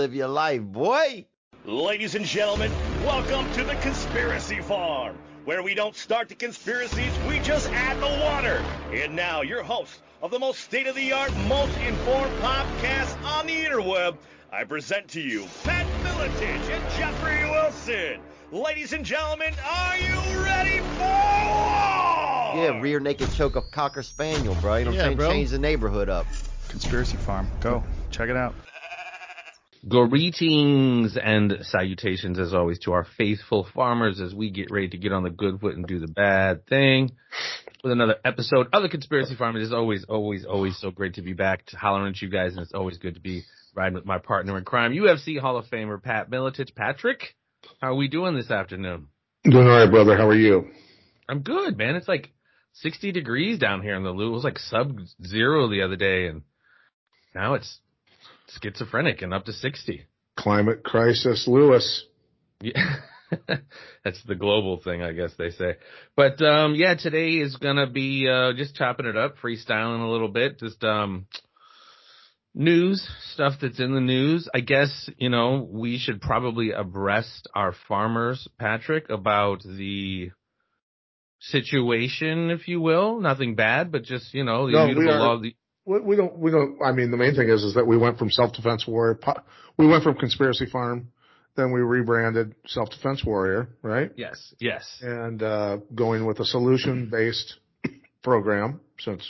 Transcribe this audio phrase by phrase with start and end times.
[0.00, 1.26] Live your life, boy.
[1.66, 7.38] Ladies and gentlemen, welcome to the Conspiracy Farm, where we don't start the conspiracies, we
[7.38, 8.64] just add the water.
[8.94, 13.46] And now, your host of the most state of the art, most informed podcast on
[13.46, 14.16] the interweb,
[14.50, 18.22] I present to you Pat Miletich and Jeffrey Wilson.
[18.52, 22.56] Ladies and gentlemen, are you ready for war?
[22.56, 24.76] Yeah, rear naked choke of cocker spaniel, bro.
[24.76, 25.16] You know what Yeah, I'm saying?
[25.18, 25.28] bro.
[25.28, 26.26] Change the neighborhood up.
[26.68, 27.50] Conspiracy Farm.
[27.60, 27.84] Go.
[28.10, 28.54] Check it out.
[29.88, 35.10] Greetings and salutations as always to our faithful farmers as we get ready to get
[35.10, 37.12] on the good foot and do the bad thing
[37.82, 39.56] with another episode of the Conspiracy Farm.
[39.56, 42.52] It is always, always, always so great to be back to hollering at you guys
[42.52, 43.42] and it's always good to be
[43.74, 46.74] riding with my partner in crime, UFC Hall of Famer Pat Miletich.
[46.74, 47.34] Patrick,
[47.80, 49.06] how are we doing this afternoon?
[49.44, 50.14] Doing all right, brother.
[50.14, 50.68] How are you?
[51.26, 51.96] I'm good, man.
[51.96, 52.30] It's like
[52.74, 54.28] 60 degrees down here in the Lou.
[54.28, 56.42] It was like sub zero the other day and
[57.34, 57.80] now it's
[58.60, 60.06] schizophrenic and up to 60.
[60.36, 62.04] Climate crisis, Lewis.
[62.60, 62.96] Yeah.
[64.04, 65.76] That's the global thing, I guess they say.
[66.16, 70.28] But um yeah, today is gonna be uh just chopping it up, freestyling a little
[70.28, 71.26] bit, just um
[72.54, 74.48] news, stuff that's in the news.
[74.52, 80.30] I guess, you know, we should probably abreast our farmers, Patrick, about the
[81.40, 83.20] situation, if you will.
[83.20, 85.54] Nothing bad, but just, you know, the No, immutable law of the
[85.86, 88.30] We, don't, we don't, I mean, the main thing is, is that we went from
[88.30, 89.18] self-defense warrior,
[89.76, 91.08] we went from conspiracy farm,
[91.56, 94.10] then we rebranded self-defense warrior, right?
[94.16, 94.84] Yes, yes.
[95.02, 97.54] And, uh, going with a solution-based
[98.22, 99.26] program, since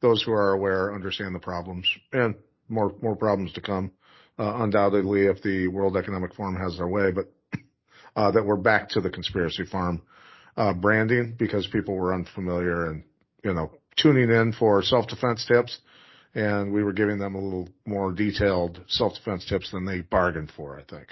[0.00, 2.36] those who are aware understand the problems and
[2.68, 3.90] more, more problems to come,
[4.38, 7.32] uh, undoubtedly if the World Economic Forum has their way, but,
[8.14, 10.02] uh, that we're back to the conspiracy farm,
[10.56, 13.02] uh, branding because people were unfamiliar and,
[13.42, 15.78] you know, tuning in for self-defense tips
[16.34, 20.78] and we were giving them a little more detailed self-defense tips than they bargained for,
[20.78, 21.08] I think.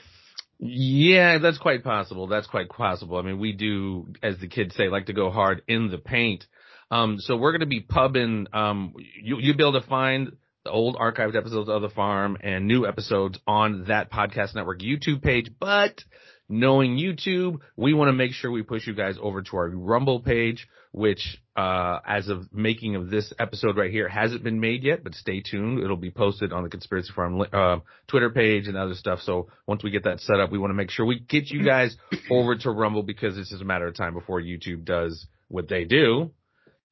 [0.58, 2.26] Yeah, that's quite possible.
[2.26, 3.18] That's quite possible.
[3.18, 6.44] I mean, we do, as the kids say, like to go hard in the paint.
[6.90, 10.70] Um, so we're going to be pubbing, um, you, you'll be able to find the
[10.70, 15.50] old archived episodes of The Farm and new episodes on that podcast network YouTube page.
[15.58, 16.04] But
[16.48, 20.20] knowing YouTube, we want to make sure we push you guys over to our Rumble
[20.20, 25.02] page, which, uh, as of making of this episode right here hasn't been made yet,
[25.02, 25.80] but stay tuned.
[25.80, 29.20] It'll be posted on the Conspiracy Farm, uh, Twitter page and other stuff.
[29.20, 31.64] So once we get that set up, we want to make sure we get you
[31.64, 31.96] guys
[32.30, 35.84] over to Rumble because it's just a matter of time before YouTube does what they
[35.84, 36.30] do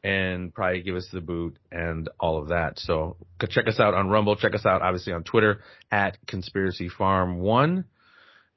[0.05, 2.79] and probably give us the boot and all of that.
[2.79, 3.17] So
[3.49, 4.37] check us out on Rumble.
[4.37, 5.61] Check us out obviously on Twitter
[5.91, 7.87] at Conspiracy Farm One.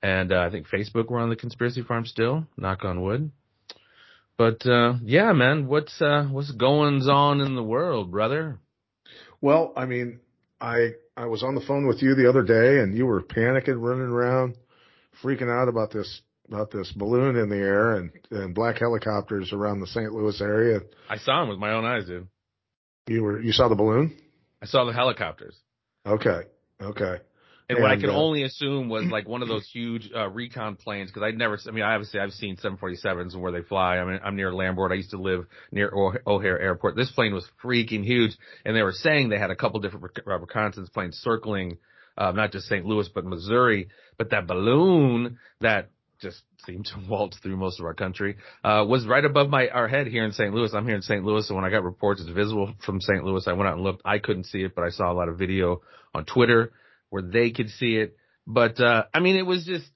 [0.07, 2.47] And uh, I think Facebook we're on the Conspiracy Farm still.
[2.55, 3.29] Knock on wood.
[4.37, 8.57] But uh, yeah, man, what's uh, what's goings on in the world, brother?
[9.41, 10.21] Well, I mean,
[10.61, 13.81] I, I was on the phone with you the other day and you were panicking,
[13.81, 14.55] running around,
[15.21, 19.81] freaking out about this, about this balloon in the air and, and black helicopters around
[19.81, 20.13] the St.
[20.13, 20.79] Louis area.
[21.09, 22.27] I saw them with my own eyes, dude.
[23.07, 24.17] You were, you saw the balloon?
[24.61, 25.55] I saw the helicopters.
[26.05, 26.43] Okay.
[26.81, 27.17] Okay.
[27.69, 30.29] And, what I And, can uh, only assume was like one of those huge uh,
[30.29, 31.59] recon planes because I'd never.
[31.67, 33.97] I mean, obviously I've seen 747s and where they fly.
[33.97, 34.91] I mean, I'm near Lambert.
[34.91, 35.91] I used to live near
[36.25, 36.95] O'Hare Airport.
[36.95, 40.27] This plane was freaking huge, and they were saying they had a couple different rec-
[40.27, 41.77] uh, reconnaissance planes circling,
[42.17, 42.85] uh, not just St.
[42.85, 43.89] Louis but Missouri.
[44.17, 45.89] But that balloon that
[46.21, 49.89] just seemed to waltz through most of our country uh, was right above my our
[49.89, 50.53] head here in St.
[50.53, 50.73] Louis.
[50.73, 51.21] I'm here in St.
[51.21, 53.25] Louis, and when I got reports it's visible from St.
[53.25, 54.03] Louis, I went out and looked.
[54.05, 55.81] I couldn't see it, but I saw a lot of video
[56.15, 56.71] on Twitter
[57.09, 58.15] where they could see it.
[58.45, 59.89] But uh I mean, it was just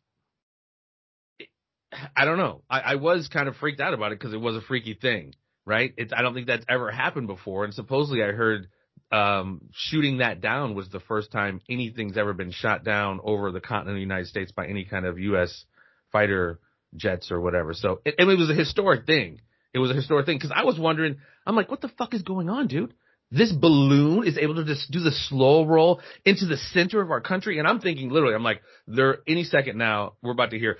[2.15, 2.63] I don't know.
[2.69, 5.33] I, I was kind of freaked out about it because it was a freaky thing,
[5.65, 5.93] right?
[5.97, 8.67] It's I don't think that's ever happened before, and supposedly I heard
[9.11, 13.59] um shooting that down was the first time anything's ever been shot down over the
[13.59, 15.65] continent of the United States by any kind of U.S.
[16.11, 16.59] fighter
[16.95, 17.73] jets or whatever.
[17.73, 19.41] So it, it was a historic thing.
[19.73, 21.17] It was a historic thing because I was wondering.
[21.45, 22.93] I'm like, what the fuck is going on, dude?
[23.31, 27.21] This balloon is able to just do the slow roll into the center of our
[27.21, 27.59] country.
[27.59, 30.77] And I'm thinking literally, I'm like, there, any second now, we're about to hear,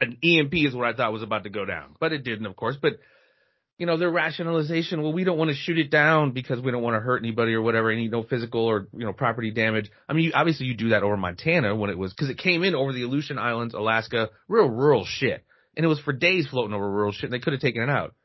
[0.00, 2.56] an EMP is what I thought was about to go down, but it didn't, of
[2.56, 2.76] course.
[2.80, 2.94] But,
[3.78, 6.82] you know, their rationalization, well, we don't want to shoot it down because we don't
[6.82, 9.92] want to hurt anybody or whatever, any, no physical or, you know, property damage.
[10.08, 12.64] I mean, you, obviously you do that over Montana when it was, cause it came
[12.64, 15.44] in over the Aleutian Islands, Alaska, real rural shit.
[15.76, 17.90] And it was for days floating over rural shit and they could have taken it
[17.90, 18.16] out.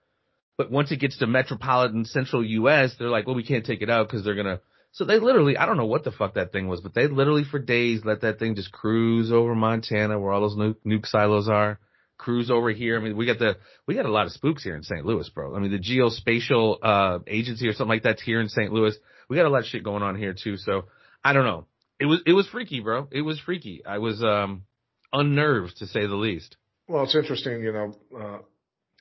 [0.57, 3.89] But once it gets to metropolitan central U.S., they're like, well, we can't take it
[3.89, 4.61] out because they're gonna.
[4.91, 7.43] So they literally, I don't know what the fuck that thing was, but they literally
[7.43, 11.49] for days let that thing just cruise over Montana where all those nuke, nuke silos
[11.49, 11.79] are.
[12.19, 12.97] Cruise over here.
[12.97, 13.57] I mean, we got the
[13.87, 15.03] we got a lot of spooks here in St.
[15.03, 15.55] Louis, bro.
[15.55, 18.71] I mean, the geospatial uh agency or something like that's here in St.
[18.71, 18.95] Louis.
[19.27, 20.57] We got a lot of shit going on here too.
[20.57, 20.85] So
[21.23, 21.65] I don't know.
[21.99, 23.07] It was it was freaky, bro.
[23.11, 23.81] It was freaky.
[23.85, 24.63] I was um
[25.11, 26.57] unnerved to say the least.
[26.87, 28.37] Well, it's interesting, you know, uh,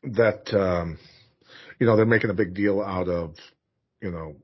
[0.05, 0.99] that um,
[1.79, 3.35] you know they're making a big deal out of
[4.01, 4.37] you know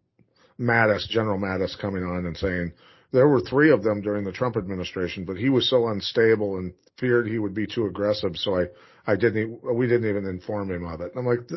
[0.59, 2.73] Mattis, General Mattis, coming on and saying
[3.13, 6.75] there were three of them during the Trump administration, but he was so unstable and
[6.99, 8.67] feared he would be too aggressive, so I
[9.07, 11.15] I didn't we didn't even inform him of it.
[11.15, 11.49] And I'm like,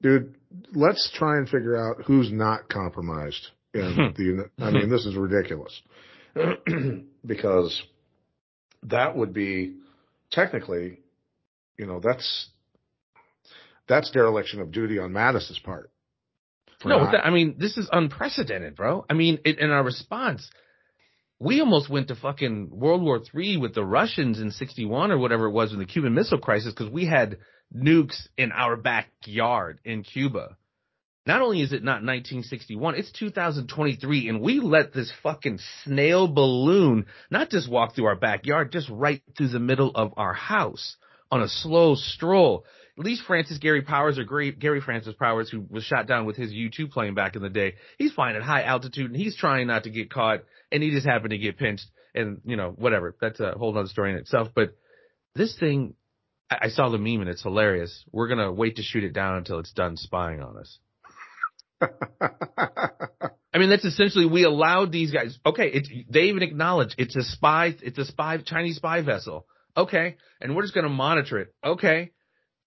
[0.00, 0.34] dude,
[0.72, 4.22] let's try and figure out who's not compromised in hmm.
[4.22, 4.50] the.
[4.58, 5.82] I mean, this is ridiculous
[7.26, 7.82] because
[8.84, 9.76] that would be
[10.30, 11.00] technically,
[11.76, 12.48] you know, that's
[13.88, 15.90] that's dereliction of duty on Mattis's part.
[16.84, 19.06] No, that, I mean, this is unprecedented, bro.
[19.08, 20.50] I mean, it, in our response,
[21.38, 25.46] we almost went to fucking World War III with the Russians in '61 or whatever
[25.46, 27.38] it was in the Cuban Missile Crisis because we had
[27.74, 30.56] nukes in our backyard in Cuba.
[31.26, 37.06] Not only is it not 1961, it's 2023, and we let this fucking snail balloon
[37.30, 40.96] not just walk through our backyard, just right through the middle of our house
[41.30, 42.66] on a slow stroll.
[42.98, 46.52] At least Francis Gary Powers or Gary Francis Powers, who was shot down with his
[46.52, 49.84] U-2 plane back in the day, he's flying at high altitude and he's trying not
[49.84, 53.16] to get caught, and he just happened to get pinched, and you know whatever.
[53.20, 54.48] That's a whole other story in itself.
[54.54, 54.76] But
[55.34, 55.94] this thing,
[56.48, 58.04] I saw the meme and it's hilarious.
[58.12, 60.78] We're gonna wait to shoot it down until it's done spying on us.
[63.54, 65.38] I mean, that's essentially we allowed these guys.
[65.46, 67.74] Okay, it's they even acknowledge it's a spy.
[67.82, 69.46] It's a spy Chinese spy vessel.
[69.76, 71.54] Okay, and we're just going to monitor it.
[71.64, 72.12] Okay,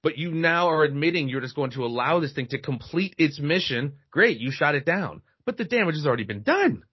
[0.07, 3.41] but you now are admitting you're just going to allow this thing to complete its
[3.41, 3.91] mission.
[4.09, 6.83] Great, you shot it down, but the damage has already been done.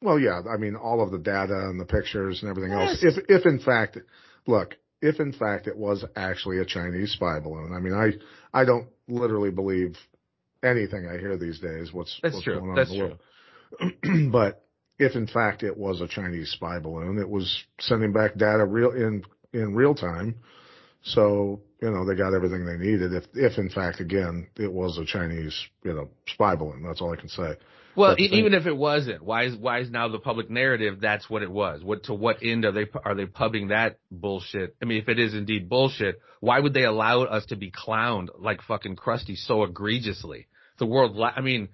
[0.00, 3.04] Well, yeah, I mean, all of the data and the pictures and everything yes.
[3.04, 3.18] else.
[3.18, 3.98] If, if in fact,
[4.46, 8.12] look, if in fact it was actually a Chinese spy balloon, I mean, I,
[8.58, 9.98] I don't literally believe
[10.64, 11.92] anything I hear these days.
[11.92, 12.58] What's that's what's true.
[12.58, 13.16] going on that's in the
[13.80, 13.92] true.
[14.08, 14.32] world.
[14.32, 14.64] but
[14.98, 18.92] if in fact it was a Chinese spy balloon, it was sending back data real
[18.92, 20.36] in in real time.
[21.02, 23.12] So you know they got everything they needed.
[23.12, 27.12] If if in fact again it was a Chinese you know spy balloon, that's all
[27.12, 27.56] I can say.
[27.94, 31.28] Well, e- even if it wasn't, why is why is now the public narrative that's
[31.28, 31.82] what it was?
[31.82, 34.76] What to what end are they are they pubbing that bullshit?
[34.80, 38.28] I mean, if it is indeed bullshit, why would they allow us to be clowned
[38.38, 40.46] like fucking Krusty so egregiously?
[40.78, 41.68] The world, la- I mean,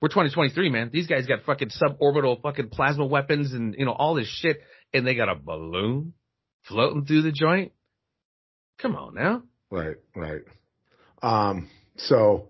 [0.00, 0.90] we're 2023, man.
[0.92, 4.58] These guys got fucking suborbital fucking plasma weapons and you know all this shit,
[4.94, 6.14] and they got a balloon
[6.62, 7.72] floating through the joint.
[8.78, 9.42] Come on now.
[9.70, 10.42] Right, right.
[11.22, 12.48] Um, so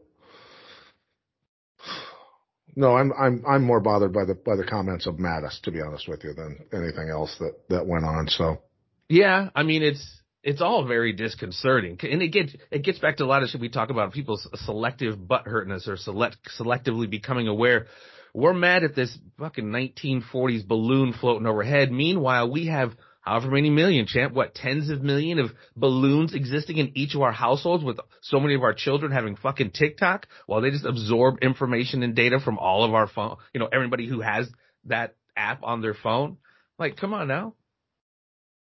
[2.76, 5.80] no, I'm I'm I'm more bothered by the by the comments of Mattis, to be
[5.80, 8.28] honest with you, than anything else that that went on.
[8.28, 8.62] So
[9.08, 13.24] yeah, I mean it's it's all very disconcerting, and it gets it gets back to
[13.24, 17.48] a lot of shit we talk about people's selective butt hurtness or select selectively becoming
[17.48, 17.86] aware.
[18.34, 21.92] We're mad at this fucking 1940s balloon floating overhead.
[21.92, 22.90] Meanwhile, we have
[23.24, 27.32] however many million, champ, what, tens of million of balloons existing in each of our
[27.32, 32.02] households with so many of our children having fucking TikTok while they just absorb information
[32.02, 34.48] and data from all of our phone, you know, everybody who has
[34.84, 36.36] that app on their phone.
[36.78, 37.54] Like, come on now.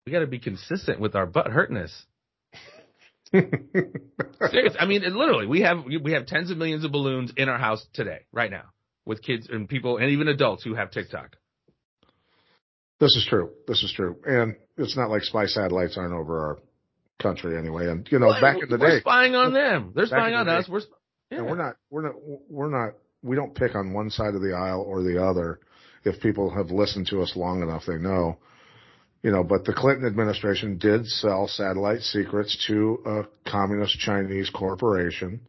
[0.07, 2.07] We got to be consistent with our butt hurtness.
[3.33, 4.75] Serious.
[4.81, 7.87] I mean, literally, we have we have tens of millions of balloons in our house
[7.93, 8.65] today, right now,
[9.05, 11.37] with kids and people and even adults who have TikTok.
[13.01, 13.51] This is true.
[13.67, 14.17] This is true.
[14.25, 16.59] And it's not like spy satellites aren't over our
[17.21, 17.89] country anyway.
[17.89, 19.93] And you know, well, back in the day, we're spying on them.
[19.95, 20.67] They're spying on us.
[20.67, 20.81] Day, we're
[21.31, 21.43] yeah.
[21.43, 21.77] we're not.
[21.91, 22.15] We're not.
[22.49, 22.95] We're not.
[23.23, 25.61] We don't pick on one side of the aisle or the other.
[26.05, 28.39] If people have listened to us long enough, they know.
[29.23, 35.41] You know, but the Clinton administration did sell satellite secrets to a communist Chinese corporation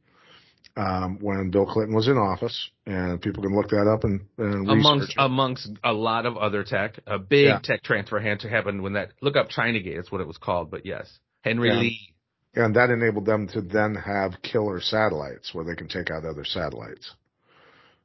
[0.75, 4.69] um, when Bill Clinton was in office, and people can look that up and, and
[4.69, 5.15] amongst it.
[5.17, 7.59] amongst a lot of other tech, a big yeah.
[7.61, 9.95] tech transfer had to happen when that look up ChinaGate.
[9.95, 12.13] That's what it was called, but yes, Henry and, Lee,
[12.55, 16.45] and that enabled them to then have killer satellites where they can take out other
[16.45, 17.13] satellites.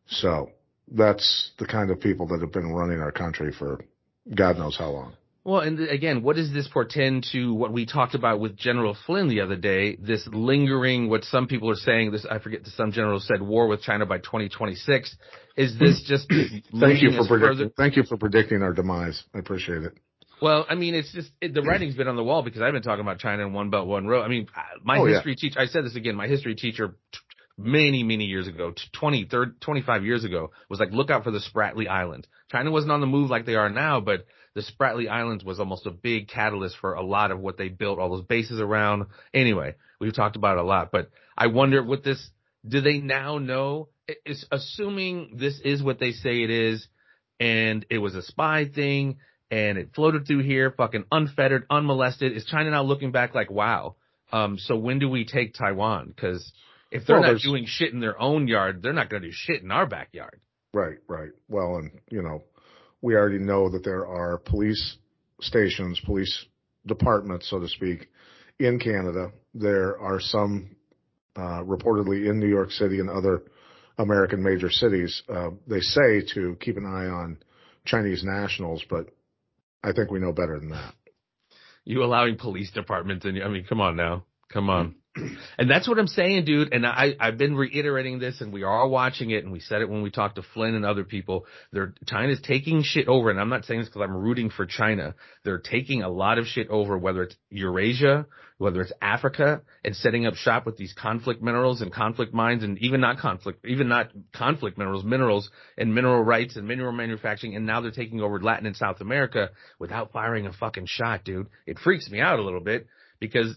[0.06, 0.50] So
[0.90, 3.80] that's the kind of people that have been running our country for
[4.35, 5.14] God knows how long.
[5.45, 9.29] Well, and again, what does this portend to what we talked about with General Flynn
[9.29, 9.97] the other day?
[9.97, 13.83] This lingering, what some people are saying, this I forget, some general said war with
[13.83, 15.15] China by 2026.
[15.59, 16.07] Is this mm.
[16.07, 16.29] just
[16.81, 17.59] thank you for predicting?
[17.59, 17.71] Further?
[17.77, 19.23] Thank you for predicting our demise.
[19.35, 19.93] I appreciate it.
[20.41, 22.83] Well, I mean, it's just it, the writing's been on the wall because I've been
[22.83, 24.23] talking about China and one belt, one road.
[24.23, 24.49] I mean,
[24.83, 25.49] my oh, history yeah.
[25.49, 26.97] teacher, I said this again, my history teacher
[27.57, 31.41] many, many years ago, 20, 30, 25 years ago, was like, look out for the
[31.41, 32.27] Spratly Island.
[32.51, 35.87] China wasn't on the move like they are now, but the Spratly Islands was almost
[35.87, 39.07] a big catalyst for a lot of what they built all those bases around.
[39.33, 42.31] Anyway, we've talked about it a lot, but I wonder what this,
[42.67, 43.89] do they now know?
[44.25, 46.87] Is assuming this is what they say it is.
[47.41, 49.19] and it was a spy thing
[49.51, 52.37] and it floated through here, fucking unfettered, unmolested.
[52.37, 53.97] Is China now looking back like, wow?
[54.33, 56.09] Um, so when do we take Taiwan?
[56.09, 56.53] Because
[56.91, 59.35] if they're Well, not doing shit in their own yard, they're not going to do
[59.35, 60.41] shit in our backyard.
[60.73, 61.31] Right, right.
[61.49, 62.43] Well, and you know,
[63.05, 64.97] we already know that there are police
[65.43, 66.47] stations, police
[66.87, 68.09] departments, so to speak,
[68.59, 69.31] in Canada.
[69.53, 70.75] There are some
[71.37, 73.43] uh, reportedly in New York City and other
[73.99, 75.23] American major cities.
[75.29, 77.37] Uh, they say to keep an eye on
[77.85, 79.11] Chinese nationals, but
[79.83, 80.95] I think we know better than that.
[81.85, 83.43] You allowing police departments in?
[83.43, 84.95] I mean, come on now, come on.
[85.59, 86.73] And that's what I'm saying, dude.
[86.73, 89.88] And I, I've been reiterating this and we are watching it and we said it
[89.88, 91.47] when we talked to Flynn and other people.
[91.73, 93.30] They're, China's taking shit over.
[93.30, 95.14] And I'm not saying this because I'm rooting for China.
[95.44, 98.26] They're taking a lot of shit over, whether it's Eurasia,
[98.59, 102.78] whether it's Africa and setting up shop with these conflict minerals and conflict mines and
[102.78, 107.54] even not conflict, even not conflict minerals, minerals and mineral rights and mineral manufacturing.
[107.54, 111.47] And now they're taking over Latin and South America without firing a fucking shot, dude.
[111.66, 112.88] It freaks me out a little bit
[113.21, 113.56] because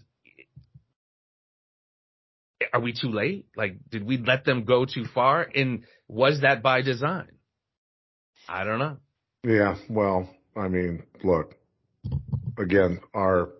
[2.72, 3.46] are we too late?
[3.56, 5.48] Like, did we let them go too far?
[5.54, 7.28] And was that by design?
[8.48, 8.96] I don't know.
[9.44, 11.54] Yeah, well, I mean, look,
[12.58, 13.50] again, our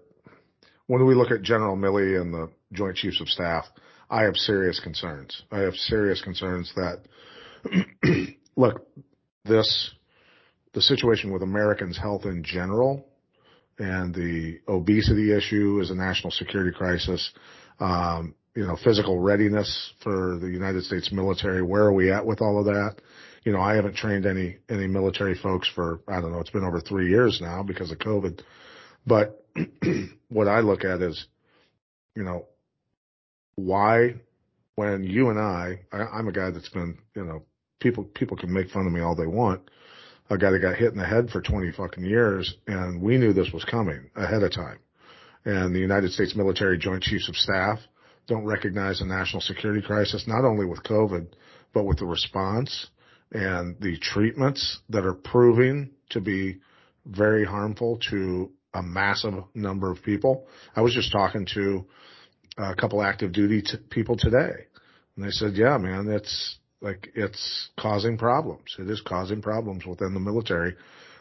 [0.87, 3.67] when we look at General Milley and the Joint Chiefs of Staff,
[4.11, 5.43] I have serious concerns.
[5.53, 7.03] I have serious concerns that
[8.57, 8.87] look,
[9.45, 9.91] this
[10.75, 13.07] the situation with Americans' health in general
[13.79, 17.31] and the obesity issue is a national security crisis.
[17.79, 21.63] Um, you know, physical readiness for the United States military.
[21.63, 22.97] Where are we at with all of that?
[23.45, 26.41] You know, I haven't trained any any military folks for I don't know.
[26.41, 28.41] It's been over three years now because of COVID.
[29.07, 29.45] But
[30.29, 31.27] what I look at is,
[32.15, 32.47] you know,
[33.55, 34.15] why
[34.75, 37.43] when you and I, I'm a guy that's been, you know,
[37.81, 39.63] people people can make fun of me all they want.
[40.31, 43.33] A guy that got hit in the head for 20 fucking years, and we knew
[43.33, 44.79] this was coming ahead of time.
[45.45, 47.79] And the United States Military Joint Chiefs of Staff
[48.29, 51.29] don't recognize a national security crisis, not only with COVID,
[51.73, 52.89] but with the response
[53.33, 56.59] and the treatments that are proving to be
[57.07, 60.47] very harmful to a massive number of people.
[60.77, 61.87] I was just talking to
[62.57, 64.67] a couple active duty t- people today
[65.17, 68.77] and they said, yeah, man, it's like, it's causing problems.
[68.79, 70.77] It is causing problems within the military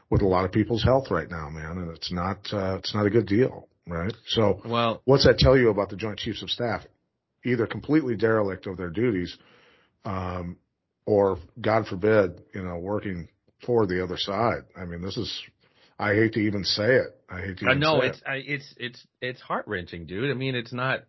[0.09, 1.77] with a lot of people's health right now, man.
[1.77, 3.67] And it's not, uh, it's not a good deal.
[3.87, 4.13] Right.
[4.27, 6.83] So Well, what's that tell you about the Joint Chiefs of Staff?
[7.45, 9.37] Either completely derelict of their duties,
[10.05, 10.57] um,
[11.05, 13.29] or God forbid, you know, working
[13.65, 14.63] for the other side.
[14.75, 15.41] I mean, this is,
[15.97, 17.15] I hate to even say it.
[17.29, 20.29] I hate to I even know say it's I, it's it's it's heart wrenching, dude.
[20.29, 21.05] I mean, it's not.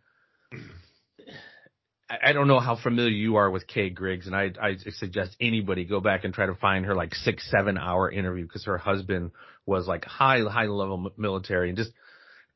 [2.11, 5.37] I I don't know how familiar you are with Kay Griggs, and I I suggest
[5.41, 8.79] anybody go back and try to find her like six seven hour interview because her
[8.79, 9.33] husband
[9.67, 11.91] was like high high level military and just.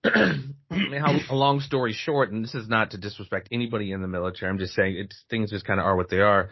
[0.05, 4.51] How, a long story short, and this is not to disrespect anybody in the military.
[4.51, 6.51] I'm just saying it's things just kind of are what they are.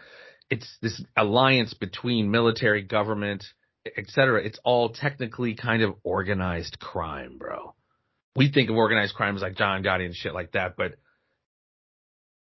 [0.49, 3.43] It's this alliance between military, government,
[3.85, 4.43] et cetera.
[4.43, 7.73] It's all technically kind of organized crime, bro.
[8.35, 10.95] We think of organized crime as like John Gotti and shit like that, but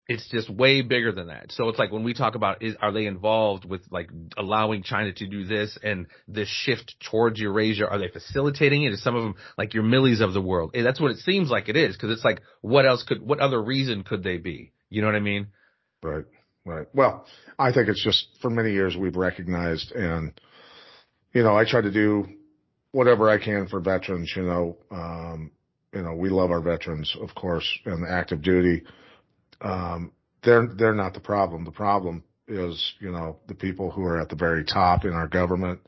[0.08, 1.52] it's just way bigger than that.
[1.52, 5.12] So it's like when we talk about is are they involved with like allowing China
[5.14, 7.88] to do this and this shift towards Eurasia?
[7.88, 8.94] Are they facilitating it?
[8.94, 10.72] Is some of them like your Milleys of the world?
[10.74, 13.40] Eh, That's what it seems like it is because it's like what else could what
[13.40, 14.72] other reason could they be?
[14.90, 15.48] You know what I mean?
[16.02, 16.26] Right.
[16.66, 16.88] Right.
[16.94, 17.26] Well,
[17.58, 20.34] I think it's just for many years we've recognized and,
[21.34, 22.26] you know, I try to do
[22.92, 25.52] whatever I can for veterans, you know, um,
[25.94, 28.84] you know, we love our veterans, of course, and active duty.
[29.62, 30.12] Um,
[30.44, 31.66] they're, they're not the problem.
[31.66, 35.28] The problem is, you know, the people who are at the very top in our
[35.28, 35.80] government,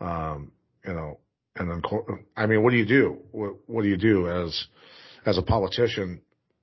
[0.00, 0.52] um,
[0.86, 1.18] you know,
[1.56, 1.82] and then,
[2.36, 3.18] I mean, what do you do?
[3.32, 4.66] What, what do you do as,
[5.24, 6.20] as a politician?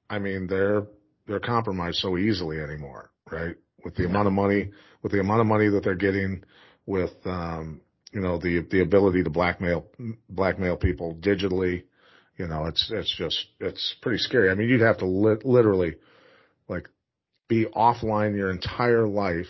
[0.09, 0.83] I mean, they're,
[1.27, 3.55] they're compromised so easily anymore, right?
[3.83, 6.43] With the amount of money, with the amount of money that they're getting,
[6.85, 9.85] with um, you know the the ability to blackmail
[10.29, 11.83] blackmail people digitally,
[12.37, 14.49] you know, it's it's just it's pretty scary.
[14.49, 15.95] I mean, you'd have to li- literally
[16.67, 16.89] like
[17.47, 19.47] be offline your entire life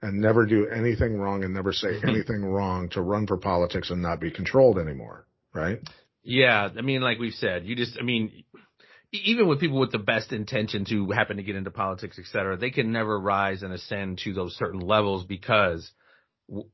[0.00, 4.02] and never do anything wrong and never say anything wrong to run for politics and
[4.02, 5.78] not be controlled anymore, right?
[6.22, 8.44] Yeah, I mean, like we've said, you just, I mean,
[9.12, 12.56] even with people with the best intentions who happen to get into politics, et cetera,
[12.56, 15.90] they can never rise and ascend to those certain levels because
[16.48, 16.68] w-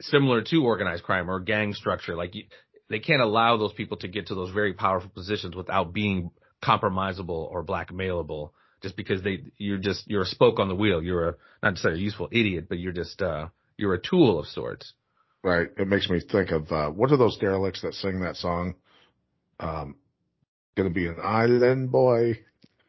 [0.00, 2.44] similar to organized crime or gang structure, like you,
[2.88, 6.30] they can't allow those people to get to those very powerful positions without being
[6.62, 8.50] compromisable or blackmailable
[8.82, 11.02] just because they, you're just, you're a spoke on the wheel.
[11.02, 14.46] You're a, not necessarily a useful idiot, but you're just, uh, you're a tool of
[14.46, 14.92] sorts.
[15.42, 15.68] right?
[15.76, 18.74] It makes me think of uh, what are those derelicts that sing that song?
[19.58, 19.96] Um,
[20.76, 22.38] gonna be an island boy.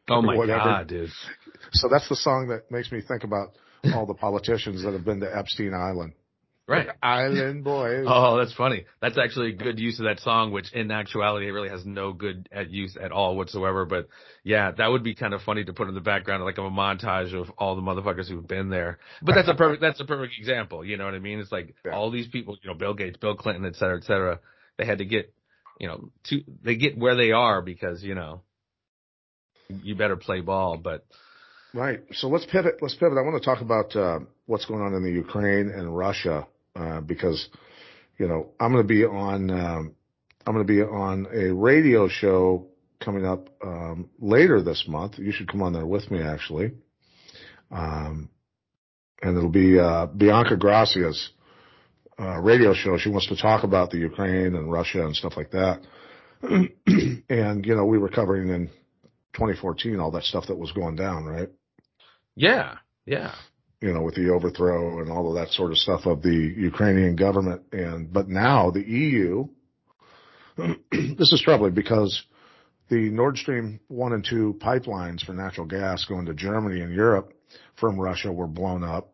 [0.08, 0.64] Oh my whatever.
[0.64, 1.10] god, dude.
[1.72, 3.56] So that's the song that makes me think about
[3.94, 6.14] all the politicians that have been to Epstein Island.
[6.72, 6.88] Right.
[7.02, 8.04] Island boy.
[8.06, 8.86] Oh, that's funny.
[9.00, 12.12] That's actually a good use of that song, which in actuality it really has no
[12.12, 13.84] good at use at all whatsoever.
[13.84, 14.08] But
[14.42, 16.70] yeah, that would be kind of funny to put in the background, like of a
[16.70, 18.98] montage of all the motherfuckers who've been there.
[19.22, 20.84] But that's a perfect, that's a perfect example.
[20.84, 21.38] You know what I mean?
[21.38, 21.92] It's like Yeah.
[21.92, 24.40] all these people, you know, Bill Gates, Bill Clinton, et cetera, et cetera.
[24.78, 25.32] They had to get,
[25.78, 28.42] you know, to, they get where they are because, you know,
[29.68, 31.04] you better play ball, but
[31.74, 32.00] Right.
[32.12, 32.82] So let's pivot.
[32.82, 33.16] Let's pivot.
[33.16, 37.00] I want to talk about uh, what's going on in the Ukraine and Russia uh,
[37.00, 37.48] because,
[38.18, 39.50] you know, I'm going to be on.
[39.50, 39.94] Um,
[40.44, 42.66] I'm going to be on a radio show
[43.00, 45.18] coming up um, later this month.
[45.18, 46.72] You should come on there with me, actually.
[47.70, 48.28] Um,
[49.22, 51.30] and it'll be uh, Bianca Gracia's
[52.18, 52.98] uh, radio show.
[52.98, 55.80] She wants to talk about the Ukraine and Russia and stuff like that.
[56.42, 58.66] and you know, we were covering in
[59.34, 61.48] 2014 all that stuff that was going down, right?
[62.34, 62.76] yeah,
[63.06, 63.34] yeah.
[63.82, 67.16] You know, with the overthrow and all of that sort of stuff of the Ukrainian
[67.16, 67.62] government.
[67.72, 69.48] And, but now the EU,
[70.56, 72.22] this is troubling because
[72.88, 77.34] the Nord Stream 1 and 2 pipelines for natural gas going to Germany and Europe
[77.74, 79.12] from Russia were blown up.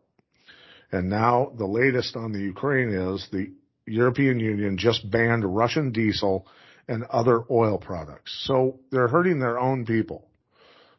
[0.91, 3.51] And now the latest on the Ukraine is the
[3.87, 6.45] European Union just banned Russian diesel
[6.87, 8.39] and other oil products.
[8.45, 10.27] So they're hurting their own people.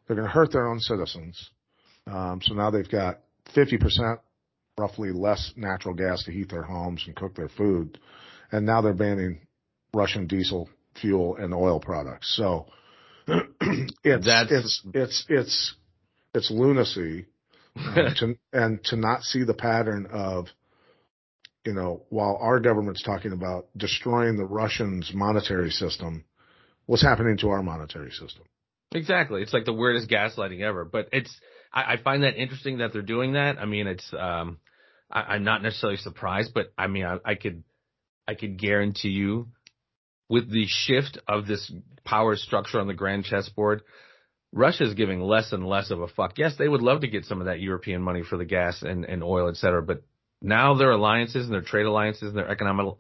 [0.07, 1.51] They're going to hurt their own citizens.
[2.09, 3.21] Um, so now they've got
[3.55, 4.19] 50%
[4.79, 7.99] roughly less natural gas to heat their homes and cook their food.
[8.51, 9.41] And now they're banning
[9.95, 10.69] Russian diesel
[11.01, 12.35] fuel and oil products.
[12.37, 12.67] So
[13.27, 15.75] it's, That's- it's, it's, it's,
[16.35, 17.27] it's lunacy
[17.77, 20.47] to, and to not see the pattern of,
[21.65, 26.25] you know, while our government's talking about destroying the Russians' monetary system,
[26.87, 28.45] what's happening to our monetary system?
[28.93, 29.43] Exactly.
[29.43, 30.85] It's like the weirdest gaslighting ever.
[30.85, 31.39] But it's
[31.73, 33.59] I, I find that interesting that they're doing that.
[33.59, 34.59] I mean, it's um
[35.11, 37.65] I, I'm not necessarily surprised, but I mean I, I could
[38.27, 39.49] I could guarantee you
[40.29, 41.73] with the shift of this
[42.05, 43.83] power structure on the grand chessboard,
[44.53, 46.39] Russia's giving less and less of a fuck.
[46.39, 49.05] Yes, they would love to get some of that European money for the gas and,
[49.05, 50.03] and oil, et cetera, but
[50.41, 52.97] now their alliances and their trade alliances and their economic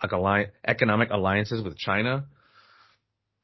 [0.66, 2.26] economic alliances with China,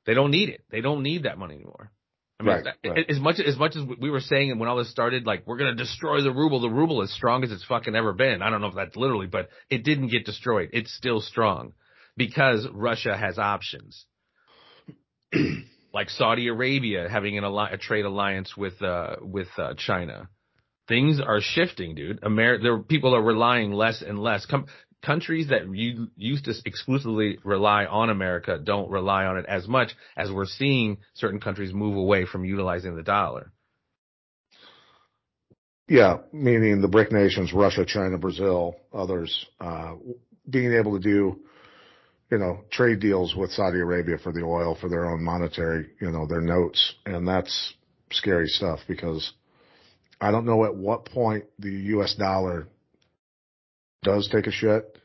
[0.04, 0.62] they don't need it.
[0.70, 1.90] They don't need that money anymore.
[2.38, 3.10] I mean, Right, right.
[3.10, 5.74] as much as much as we were saying when all this started, like we're gonna
[5.74, 6.60] destroy the ruble.
[6.60, 8.42] The ruble is strong as it's fucking ever been.
[8.42, 10.70] I don't know if that's literally, but it didn't get destroyed.
[10.74, 11.72] It's still strong
[12.16, 14.04] because Russia has options,
[15.94, 20.28] like Saudi Arabia having an alli- a trade alliance with uh with uh, China.
[20.88, 22.20] Things are shifting, dude.
[22.22, 24.46] Amer- there people are relying less and less.
[24.46, 24.66] Com-
[25.02, 29.92] countries that you used to exclusively rely on America don't rely on it as much
[30.16, 33.52] as we're seeing certain countries move away from utilizing the dollar.
[35.88, 39.94] Yeah, meaning the BRIC nations, Russia, China, Brazil, others, uh,
[40.50, 41.40] being able to do,
[42.30, 46.10] you know, trade deals with Saudi Arabia for the oil for their own monetary, you
[46.10, 46.94] know, their notes.
[47.04, 47.74] And that's
[48.10, 49.32] scary stuff because
[50.20, 52.66] I don't know at what point the US dollar
[54.06, 54.98] does take a shit,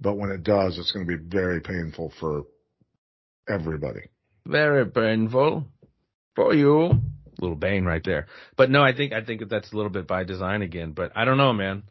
[0.00, 2.44] but when it does, it's going to be very painful for
[3.48, 4.02] everybody.
[4.46, 5.66] Very painful
[6.36, 6.92] for you.
[7.38, 8.26] Little Bane right there.
[8.56, 10.92] But no, I think I think that's a little bit by design again.
[10.92, 11.82] But I don't know, man.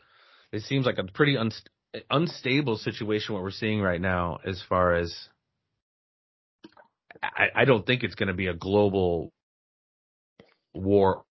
[0.52, 1.68] It seems like a pretty unst-
[2.10, 5.14] unstable situation what we're seeing right now as far as
[7.22, 9.32] I, I don't think it's going to be a global
[10.74, 11.26] war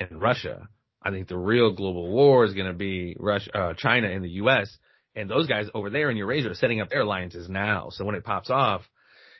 [0.00, 0.68] in Russia.
[1.04, 4.30] I think the real global war is going to be Russia, uh, China and the
[4.30, 4.76] U.S.
[5.14, 7.88] And those guys over there in Eurasia are setting up their alliances now.
[7.90, 8.82] So when it pops off,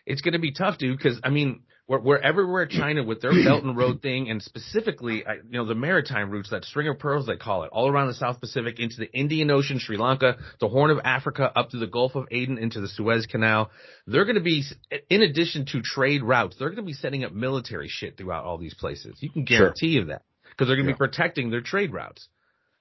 [0.04, 0.98] it's going to be tough, dude.
[0.98, 5.24] Because I mean, we're, we're everywhere China with their Belt and Road thing, and specifically,
[5.26, 8.08] I, you know, the maritime routes, that string of pearls they call it, all around
[8.08, 11.78] the South Pacific into the Indian Ocean, Sri Lanka, the Horn of Africa, up to
[11.78, 13.70] the Gulf of Aden, into the Suez Canal.
[14.06, 14.62] They're going to be,
[15.10, 18.58] in addition to trade routes, they're going to be setting up military shit throughout all
[18.58, 19.16] these places.
[19.20, 19.58] You can Sure.
[19.58, 20.22] guarantee you that
[20.52, 20.96] because they're going to Yeah.
[20.96, 22.28] be protecting their trade routes.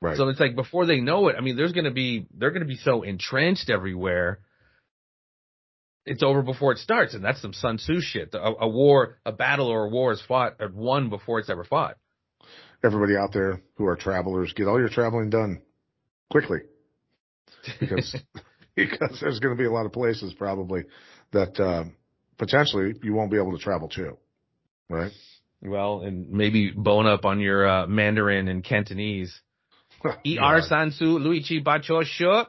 [0.02, 0.18] Right.
[0.18, 2.62] So it's like before they know it, I mean, there's going to be they're going
[2.64, 4.40] to be so entrenched everywhere.
[6.06, 8.34] It's over before it starts, and that's some Sun Tzu shit.
[8.34, 11.64] A, a war, a battle, or a war is fought or won before it's ever
[11.64, 11.98] fought.
[12.84, 15.62] Everybody out there who are travelers, get all your traveling done
[16.32, 16.62] quickly.
[17.80, 18.16] because
[18.76, 20.86] because there's going to be a lot of places probably
[21.32, 21.84] that uh,
[22.40, 24.18] potentially you won't be able to travel to,
[24.90, 25.12] right?
[25.62, 29.40] Well, and maybe bone up on your uh, Mandarin and Cantonese.
[30.04, 30.62] Er Yeah.
[30.62, 32.44] San Su Luigi Bacho Shu.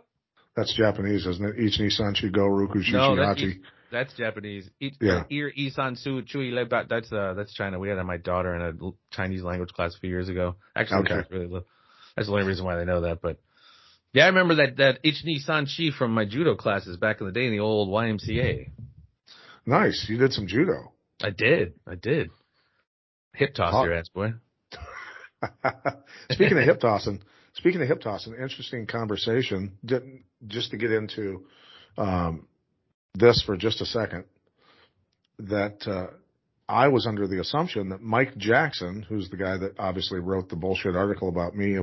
[0.57, 1.59] That's Japanese, isn't it?
[1.59, 3.61] Ichi Sanchi Go Roku No, that's Shishihachi.
[3.91, 4.69] That's Japanese.
[4.81, 5.25] Eat, Yeah.
[5.31, 7.79] Ir Isan Su Chui Le Ba- That's uh that's China.
[7.79, 10.57] We had my daughter in a Chinese language class a few years ago.
[10.75, 11.29] Actually, Okay.
[11.31, 11.67] really little.
[12.17, 13.21] That's the only reason why they know that.
[13.23, 13.39] But
[14.15, 17.33] yeah, I remember that that Ichni San Chi from my judo classes back in the
[17.33, 18.71] day in the old YMCA.
[19.67, 20.07] Nice.
[20.09, 20.93] You did some judo.
[21.23, 21.75] I did.
[21.87, 22.31] I did.
[23.35, 24.35] Hip toss your ass, boy.
[26.31, 27.21] speaking of hip tossing,
[27.55, 29.79] speaking of hip tossing, interesting conversation.
[29.85, 31.45] Didn't just to get into
[31.97, 32.47] um,
[33.15, 34.25] this for just a second.
[35.39, 36.15] That uh,
[36.69, 40.57] I was under the assumption that Mike Jackson, who's the guy that obviously wrote the
[40.57, 41.79] bullshit article about me,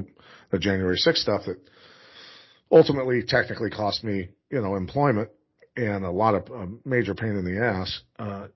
[0.51, 1.57] the January 6th stuff that
[2.71, 5.29] ultimately technically cost me, you know, employment
[5.75, 8.01] and a lot of uh, major pain in the ass.
[8.17, 8.47] Uh,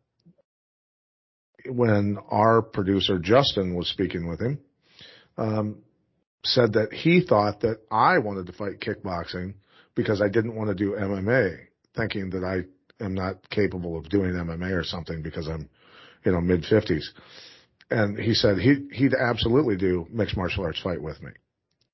[1.68, 4.60] when our producer Justin was speaking with him,
[5.38, 5.78] um,
[6.46, 9.56] said that he thought that I wanted to fight kickboxing
[9.96, 11.58] because I didn't want to do MMA,
[11.96, 15.70] thinking that I am not capable of doing MMA or something because I'm,
[16.26, 17.14] you know, mid fifties.
[17.90, 21.32] And he said he he'd absolutely do mixed martial arts fight with me.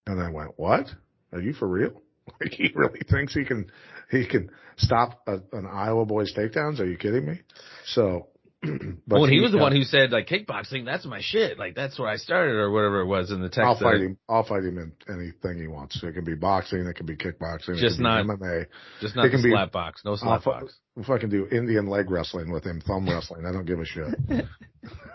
[0.08, 0.88] And I went, what?
[1.32, 1.92] Are you for real?
[2.40, 3.72] Like he really thinks he can
[4.12, 6.80] he can stop a, an Iowa boy's takedowns?
[6.80, 7.42] Are you kidding me?
[7.86, 8.28] So,
[9.08, 11.58] well, and he was the uh, one who said like kickboxing, that's my shit.
[11.58, 13.62] Like that's where I started or whatever it was in the text.
[13.62, 14.18] I'll that- fight him.
[14.28, 16.02] I'll fight him in anything he wants.
[16.04, 16.80] It can be boxing.
[16.86, 17.70] It can be kickboxing.
[17.78, 18.66] it Just can not- be MMA.
[19.00, 20.02] Just It not the can be- slap box.
[20.04, 20.78] No I'll slap fu- box.
[20.98, 23.86] if I can do Indian leg wrestling with him, thumb wrestling, I don't give a
[23.86, 24.14] shit.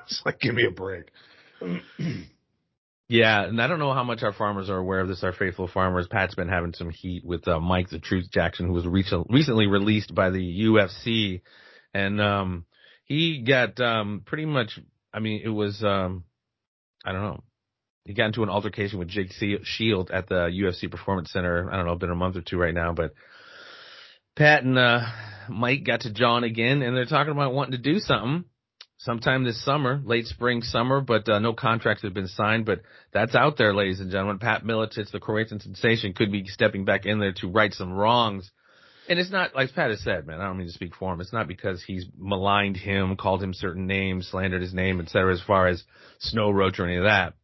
[0.07, 1.11] it's like, give me a break.
[3.09, 5.23] Yeah, and I don't know how much our farmers are aware of this.
[5.23, 6.07] Our faithful farmers.
[6.09, 9.67] Pat's been having some heat with uh, Mike the Truth Jackson, who was recent, recently
[9.67, 11.43] released by the UFC,
[11.93, 12.65] and um,
[13.05, 14.79] he got um, pretty much.
[15.13, 16.25] I mean, it was um,
[17.05, 17.45] I don't know.
[18.05, 21.71] He got into an altercation with Jake Shield at the UFC Performance Center.
[21.73, 23.15] I don't know, been a month or two right now, but
[24.37, 25.01] Pat and uh,
[25.49, 28.45] Mike got to John again, and they're talking about wanting to do something
[28.99, 32.67] sometime this summer, late spring, summer, but uh, no contracts have been signed.
[32.67, 32.81] But
[33.13, 34.39] that's out there, ladies and gentlemen.
[34.39, 38.51] Pat Miletich, the Croatian sensation, could be stepping back in there to right some wrongs.
[39.09, 41.21] And it's not, like Pat has said, man, I don't mean to speak for him.
[41.21, 45.33] It's not because he's maligned him, called him certain names, slandered his name, et cetera,
[45.33, 45.85] as far as
[46.21, 47.35] Snow Roach or any of that.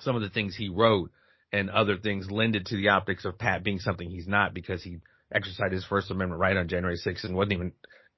[0.00, 1.10] Some of the things he wrote
[1.52, 4.98] and other things lended to the optics of Pat being something he's not because he
[5.32, 7.72] exercised his First Amendment right on January 6th and wasn't even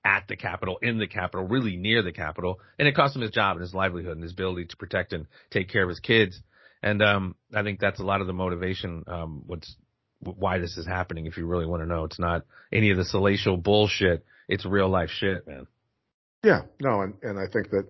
[0.05, 2.61] at the Capitol, in the Capitol, really near the Capitol.
[2.79, 5.27] And it cost him his job and his livelihood and his ability to protect and
[5.51, 6.41] take care of his kids.
[6.83, 9.75] And um, I think that's a lot of the motivation, um, what's
[10.21, 11.27] why this is happening.
[11.27, 14.25] If you really want to know, it's not any of the salacious bullshit.
[14.49, 15.67] It's real life shit, man.
[16.45, 17.87] Yeah, no, and, and I think that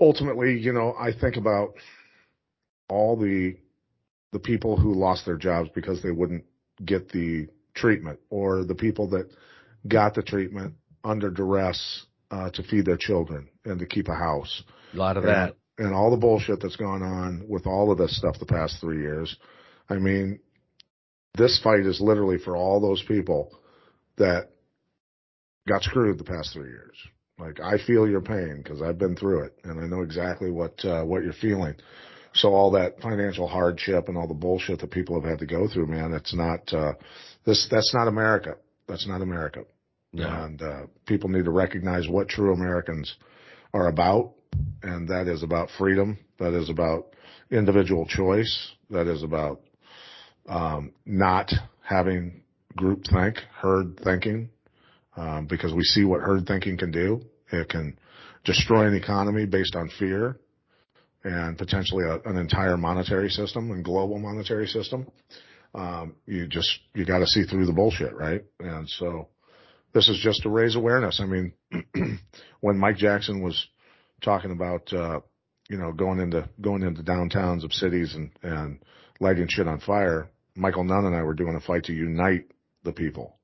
[0.00, 1.74] ultimately, you know, I think about
[2.88, 3.56] all the
[4.32, 6.44] the people who lost their jobs because they wouldn't
[6.84, 9.28] get the treatment, or the people that
[9.86, 14.62] got the treatment under duress uh, to feed their children and to keep a house.
[14.92, 15.56] A lot of and, that.
[15.78, 19.00] and all the bullshit that's gone on with all of this stuff the past three
[19.00, 19.36] years.
[19.88, 20.40] I mean,
[21.36, 23.52] this fight is literally for all those people
[24.16, 24.50] that
[25.68, 26.96] got screwed the past three years.
[27.38, 30.84] Like I feel your pain because I've been through it and I know exactly what
[30.84, 31.74] uh, what you're feeling.
[32.34, 35.68] So all that financial hardship and all the bullshit that people have had to go
[35.68, 36.94] through, man, it's not uh,
[37.44, 37.66] this.
[37.70, 38.56] That's not America.
[38.86, 39.64] That's not America.
[40.12, 40.28] No.
[40.28, 43.16] And uh, people need to recognize what true Americans
[43.72, 44.32] are about,
[44.82, 46.18] and that is about freedom.
[46.38, 47.14] That is about
[47.50, 48.72] individual choice.
[48.90, 49.60] That is about
[50.48, 51.50] um, not
[51.82, 52.42] having
[52.76, 54.50] group think, herd thinking,
[55.16, 57.20] um, because we see what herd thinking can do.
[57.52, 57.98] It can
[58.44, 60.38] destroy an economy based on fear
[61.22, 65.06] and potentially a, an entire monetary system and global monetary system.
[65.74, 68.44] Um, you just, you got to see through the bullshit, right?
[68.60, 69.28] And so
[69.92, 71.20] this is just to raise awareness.
[71.20, 71.52] I mean,
[72.60, 73.66] when Mike Jackson was
[74.22, 75.20] talking about, uh,
[75.68, 78.78] you know, going into, going into downtowns of cities and, and
[79.18, 82.46] lighting shit on fire, Michael Nunn and I were doing a fight to unite
[82.84, 83.36] the people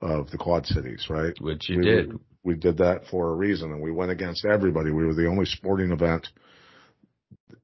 [0.00, 1.34] of the Quad Cities, right?
[1.40, 2.20] Which you we, did.
[2.42, 4.90] We, did that for a reason, and we went against everybody.
[4.90, 6.28] We were the only sporting event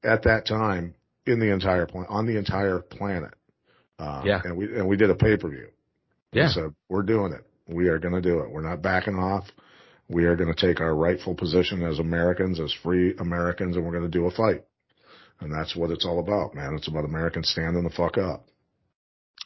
[0.03, 3.33] at that time in the entire plan on the entire planet.
[3.99, 4.41] Uh, Yeah.
[4.43, 5.67] and we and we did a pay per view.
[6.31, 6.47] Yeah.
[6.47, 7.45] We said we're doing it.
[7.67, 8.49] We are going to do it.
[8.49, 9.45] We're not backing off.
[10.09, 13.91] We are going to take our rightful position as Americans, as free Americans, and we're
[13.91, 14.63] going to do a fight.
[15.39, 16.73] And that's what it's all about, man.
[16.75, 18.45] It's about Americans standing the fuck up.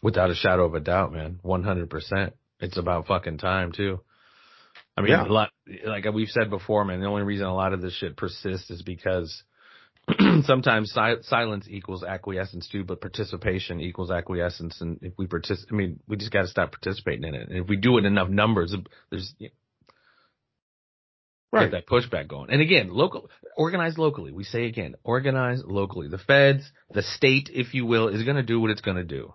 [0.02, 1.40] Without a shadow of a doubt, man.
[1.44, 2.32] 100%.
[2.60, 4.02] It's about fucking time, too.
[4.98, 5.26] I mean, Yeah.
[5.26, 5.52] a lot,
[5.86, 8.82] like we've said before, man, the only reason a lot of this shit persists is
[8.82, 9.44] because
[10.44, 14.80] sometimes si- silence equals acquiescence too, but participation equals acquiescence.
[14.82, 17.50] And if we participate, I mean, we just got to stop participating in it.
[17.50, 18.76] And if we do it in enough numbers,
[19.10, 19.54] there's you know,
[21.52, 21.72] Right.
[21.72, 22.50] get that pushback going.
[22.50, 24.34] And again, local, organize locally.
[24.34, 26.10] We say again, organize locally.
[26.10, 29.06] The feds, the state, if you will, is going to do what it's going to
[29.06, 29.34] do.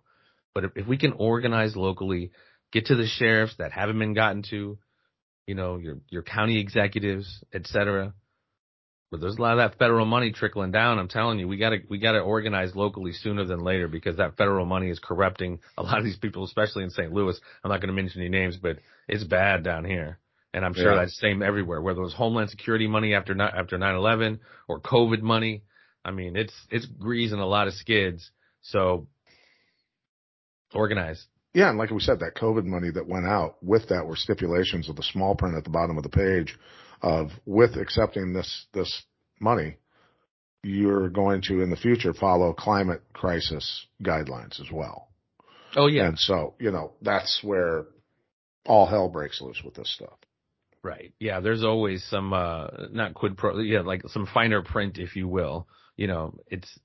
[0.55, 2.31] But if, if we can organize locally,
[2.73, 4.79] get to the sheriffs that haven't been gotten to,
[5.47, 8.15] you know, your your county executives, et cetera.
[9.11, 11.01] But there's a lot of that federal money trickling down.
[11.01, 14.67] I'm telling you, we gotta we gotta organize locally sooner than later because that federal
[14.67, 17.13] money is corrupting a lot of these people, especially in St.
[17.13, 17.39] Louis.
[17.65, 20.21] I'm not going to mention any names, but it's bad down here,
[20.55, 21.01] and I'm sure Yeah.
[21.01, 21.81] that's the same everywhere.
[21.81, 25.65] Whether it was Homeland Security money after after 9/11 or COVID money,
[26.05, 28.31] I mean, it's it's greasing a lot of skids.
[28.63, 29.09] So
[30.75, 31.27] organize.
[31.53, 34.89] Yeah, and like we said, that COVID money that went out with that were stipulations
[34.89, 36.57] of the small print at the bottom of the page
[37.03, 39.03] of with accepting this this
[39.41, 39.77] money,
[40.63, 45.09] you're going to in the future follow climate crisis guidelines as well.
[45.77, 47.87] Oh yeah, And so, you know, that's where
[48.67, 50.19] all hell breaks loose with this stuff.
[50.83, 51.13] Right.
[51.19, 55.29] Yeah, there's always some uh not quid pro yeah, like some finer print if you
[55.29, 55.69] will.
[55.97, 56.79] You know, it's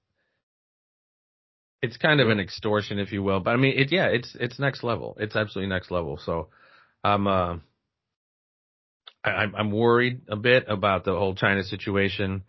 [1.86, 4.60] it's kind of an extortion if you will, but I mean it yeah, it's it's
[4.60, 5.15] next level.
[5.19, 6.19] It's absolutely next level.
[6.24, 6.50] So
[7.04, 7.58] I'm uh
[9.24, 12.43] I I'm worried a bit about the whole China situation.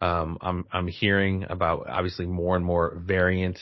[0.00, 3.60] Um I'm I'm hearing about obviously more and more variants.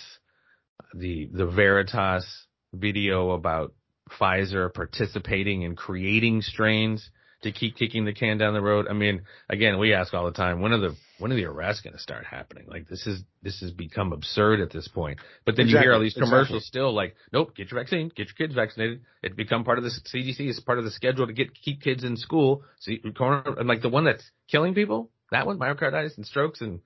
[0.95, 2.27] The the Veritas
[2.73, 3.75] video about
[4.21, 7.11] Pfizer participating in creating strains
[7.43, 8.87] to keep kicking the can down the road.
[8.89, 11.83] I mean, again, we ask all the time, when are the when are the arrests
[11.83, 12.65] going to start happening?
[12.69, 15.19] Like this is this has become absurd at this point.
[15.45, 16.61] But then you hear all these commercials exactly.
[16.61, 19.03] still like, nope, get your vaccine, get your kids vaccinated.
[19.23, 20.41] It become part of the CDC.
[20.41, 22.63] It's part of the schedule to get keep kids in school.
[22.81, 26.81] See, corona- and like the one that's killing people, that one, myocarditis and strokes, and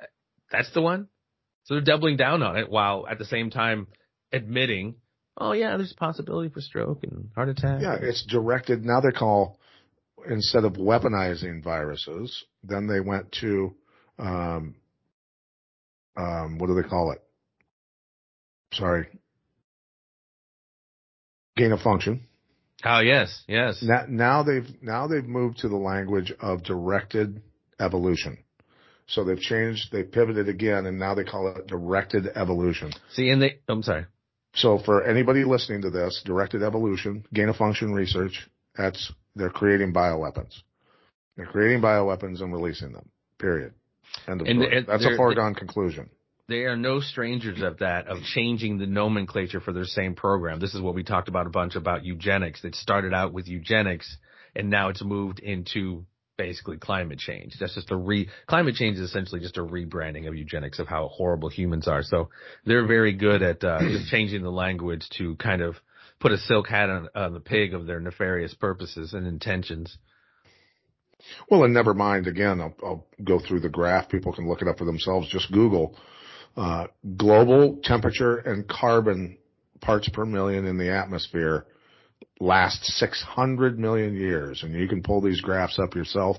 [0.00, 0.06] uh,
[0.52, 1.08] that's the one.
[1.64, 3.88] So they're doubling down on it while at the same time
[4.32, 4.96] admitting,
[5.38, 7.80] oh yeah, there's a possibility for stroke and heart attack.
[7.80, 8.84] Yeah, it's directed.
[8.84, 9.58] Now they call
[10.28, 13.74] instead of weaponizing viruses, then they went to
[14.18, 14.74] um,
[16.16, 17.22] um, what do they call it?
[18.72, 19.06] Sorry,
[21.56, 22.26] gain of function.
[22.84, 23.82] Oh yes, yes.
[23.82, 27.42] Now, now they've now they've moved to the language of directed
[27.80, 28.38] evolution.
[29.08, 32.92] So they've changed, they pivoted again, and now they call it directed evolution.
[33.12, 34.04] See, and they, I'm sorry.
[34.54, 39.92] So for anybody listening to this, directed evolution, gain of function research, that's they're creating
[39.92, 40.54] bioweapons.
[41.36, 43.08] They're creating bioweapons and releasing them.
[43.38, 43.74] Period.
[44.26, 46.08] End of And they're- That's a foregone conclusion.
[46.48, 50.58] They are no strangers of that, of changing the nomenclature for their same program.
[50.60, 52.64] This is what we talked about a bunch about eugenics.
[52.64, 54.16] It started out with eugenics
[54.56, 56.06] and now it's moved into
[56.38, 57.54] basically climate change.
[57.60, 61.08] That's just a re, climate change is essentially just a rebranding of eugenics of how
[61.08, 62.02] horrible humans are.
[62.02, 62.30] So
[62.64, 65.76] they're very good at, uh, just changing the language to kind of
[66.20, 69.96] put a silk hat on, on the pig of their nefarious purposes and intentions.
[71.50, 72.26] Well, and never mind.
[72.26, 74.08] Again, I'll, I'll go through the graph.
[74.08, 75.28] People can look it up for themselves.
[75.28, 75.96] Just Google
[76.56, 79.38] uh, global temperature and carbon
[79.80, 81.66] parts per million in the atmosphere
[82.40, 86.36] last 600 million years, and you can pull these graphs up yourself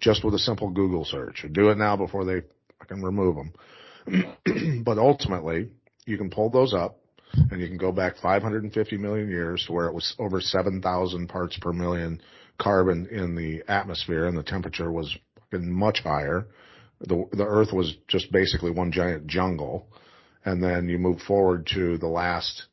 [0.00, 1.44] just with a simple Google search.
[1.52, 2.42] Do it now before they
[2.86, 4.82] can remove them.
[4.84, 5.70] but ultimately,
[6.06, 6.98] you can pull those up
[7.32, 11.58] and you can go back 550 million years to where it was over 7,000 parts
[11.60, 12.20] per million
[12.58, 15.16] carbon in the atmosphere and the temperature was
[15.52, 16.46] much higher.
[17.00, 19.86] The, the earth was just basically one giant jungle.
[20.44, 22.64] And then you move forward to the last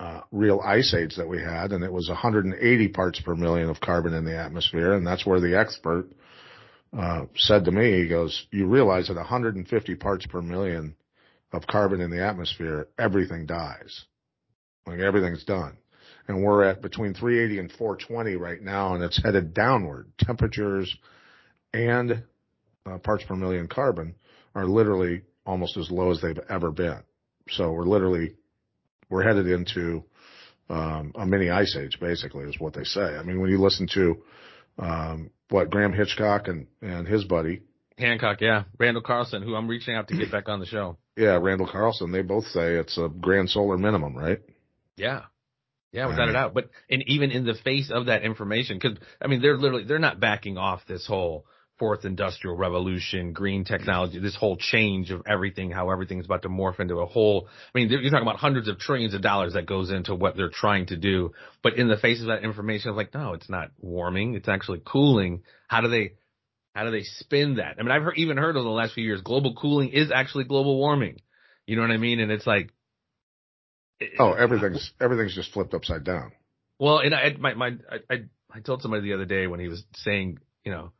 [0.00, 3.80] uh, real ice age that we had, and it was 180 parts per million of
[3.80, 4.92] carbon in the atmosphere.
[4.94, 6.06] And that's where the expert
[6.96, 10.94] uh, said to me, he goes, you realize that 150 parts per million
[11.54, 14.04] of carbon in the atmosphere, everything dies.
[14.86, 15.76] Like everything's done.
[16.26, 20.10] And we're at between 380 and 420 right now, and it's headed downward.
[20.18, 20.94] Temperatures
[21.72, 22.24] and
[22.86, 24.14] uh, parts per million carbon
[24.54, 27.02] are literally almost as low as they've ever been.
[27.50, 28.34] So we're literally
[29.08, 30.02] we're headed into
[30.70, 33.00] um, a mini ice age, basically, is what they say.
[33.00, 34.22] I mean, when you listen to
[34.78, 37.62] um, what Graham Hitchcock and and his buddy,
[37.98, 38.64] Hancock, yeah.
[38.78, 40.98] Randall Carlson, who I'm reaching out to get back on the show.
[41.16, 44.40] yeah, Randall Carlson, they both say it's a grand solar minimum, right?
[44.96, 45.22] Yeah.
[45.92, 46.54] Yeah, without a doubt.
[46.54, 50.00] But and even in the face of that information, because I mean, they're literally they're
[50.00, 51.46] not backing off this whole
[51.78, 56.80] fourth industrial revolution, green technology, this whole change of everything, how everything's about to morph
[56.80, 57.48] into a whole.
[57.74, 60.50] I mean, you're talking about hundreds of trillions of dollars that goes into what they're
[60.50, 61.32] trying to do.
[61.62, 64.34] But in the face of that information, it's like, no, it's not warming.
[64.34, 65.42] It's actually cooling.
[65.68, 66.14] How do they?
[66.74, 67.76] How do they spin that?
[67.78, 70.44] I mean, I've heard, even heard over the last few years, global cooling is actually
[70.44, 71.20] global warming.
[71.66, 72.20] You know what I mean?
[72.20, 72.70] And it's like,
[74.18, 76.32] Oh, everything's everything's just flipped upside down.
[76.78, 78.24] Well, and I, my, my, I, I-
[78.56, 80.92] I told somebody the other day when he was saying, you know,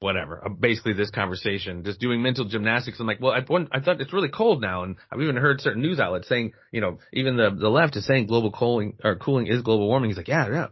[0.00, 2.98] whatever, uh, basically this conversation, just doing mental gymnastics.
[2.98, 4.84] I'm like, well, I, one, I thought it's really cold now.
[4.84, 8.06] And I've even heard certain news outlets saying, you know, even the, the left is
[8.06, 10.08] saying global cooling or cooling is global warming.
[10.08, 10.66] He's like, yeah, yeah.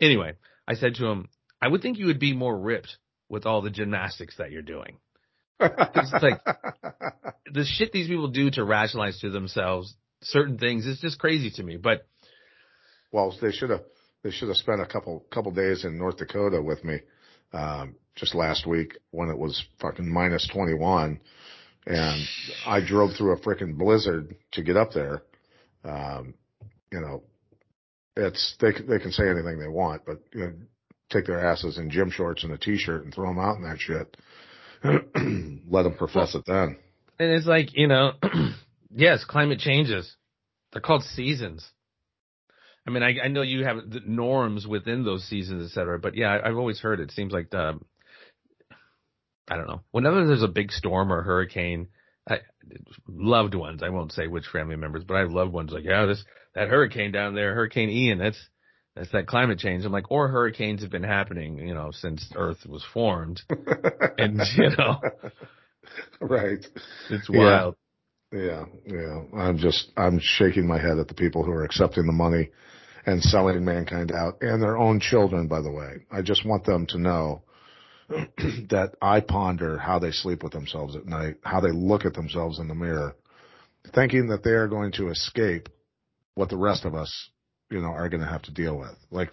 [0.00, 0.32] Anyway,
[0.66, 1.28] I said to him,
[1.62, 2.96] I would think you would be more ripped
[3.28, 4.98] with all the gymnastics that you're doing.
[5.60, 6.40] It's like
[7.52, 11.62] the shit these people do to rationalize to themselves certain things is just crazy to
[11.62, 11.76] me.
[11.76, 12.06] But
[13.12, 13.82] well, they should have
[14.22, 16.98] they should have spent a couple couple days in North Dakota with me
[17.52, 21.20] um, just last week when it was fucking minus 21,
[21.86, 22.22] and
[22.66, 25.22] I drove through a freaking blizzard to get up there.
[25.84, 26.34] Um,
[26.92, 27.22] you know,
[28.16, 30.52] it's they can- they can say anything they want, but you know,
[31.10, 33.78] take their asses in gym shorts and a t-shirt and throw them out in that
[33.78, 34.16] shit.
[35.70, 36.76] Let them profess it then.
[37.18, 38.12] And it's like, you know,
[38.94, 40.14] yes, climate changes.
[40.72, 41.68] They're called seasons.
[42.86, 46.14] I mean, I, I know you have the norms within those seasons, et cetera, but
[46.14, 47.80] yeah, I, I've always heard it seems like the,
[49.48, 51.88] I don't know, whenever there's a big storm or hurricane,
[52.28, 52.40] I,
[53.08, 56.06] loved ones, I won't say which family members, but I have loved ones like, yeah,
[56.06, 58.38] this, that hurricane down there, Hurricane Ian, that's,
[58.96, 59.84] that's that climate change.
[59.84, 63.42] I'm like, or hurricanes have been happening, you know, since Earth was formed.
[64.18, 64.98] And, you know,
[66.20, 66.66] right.
[67.10, 67.38] it's Yeah.
[67.38, 67.76] wild.
[68.32, 69.22] Yeah, yeah.
[69.34, 72.50] I'm just I'm shaking my head at the people who are accepting the money
[73.04, 76.06] and selling mankind out and their own children, by the way.
[76.10, 77.42] I just want them to know
[78.08, 82.58] that I ponder how they sleep with themselves at night, how they look at themselves
[82.58, 83.14] in the mirror,
[83.94, 85.68] thinking that they are going to escape
[86.34, 87.30] what the rest of us,
[87.70, 88.96] you know, are going to have to deal with.
[89.10, 89.30] Like,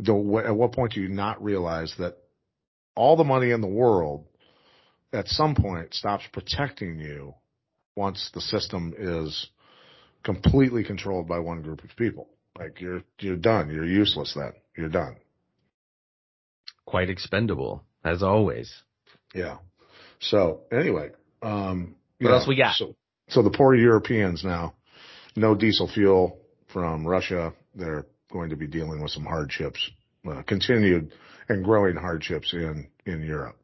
[0.00, 2.16] do, at what point do you not realize that
[2.94, 4.26] all the money in the world
[5.12, 7.34] at some point stops protecting you
[7.96, 9.48] once the system is
[10.22, 12.28] completely controlled by one group of people.
[12.58, 13.70] Like you're you're done.
[13.70, 14.52] You're useless then.
[14.76, 15.16] You're done.
[16.86, 18.72] Quite expendable, as always.
[19.34, 19.58] Yeah.
[20.20, 21.10] So anyway,
[21.42, 22.74] um What yeah, else we got?
[22.74, 22.96] So,
[23.28, 24.74] so the poor Europeans now,
[25.36, 27.52] no diesel fuel from Russia.
[27.74, 29.78] They're going to be dealing with some hardships,
[30.30, 31.12] uh, continued
[31.48, 33.56] and growing hardships in in Europe.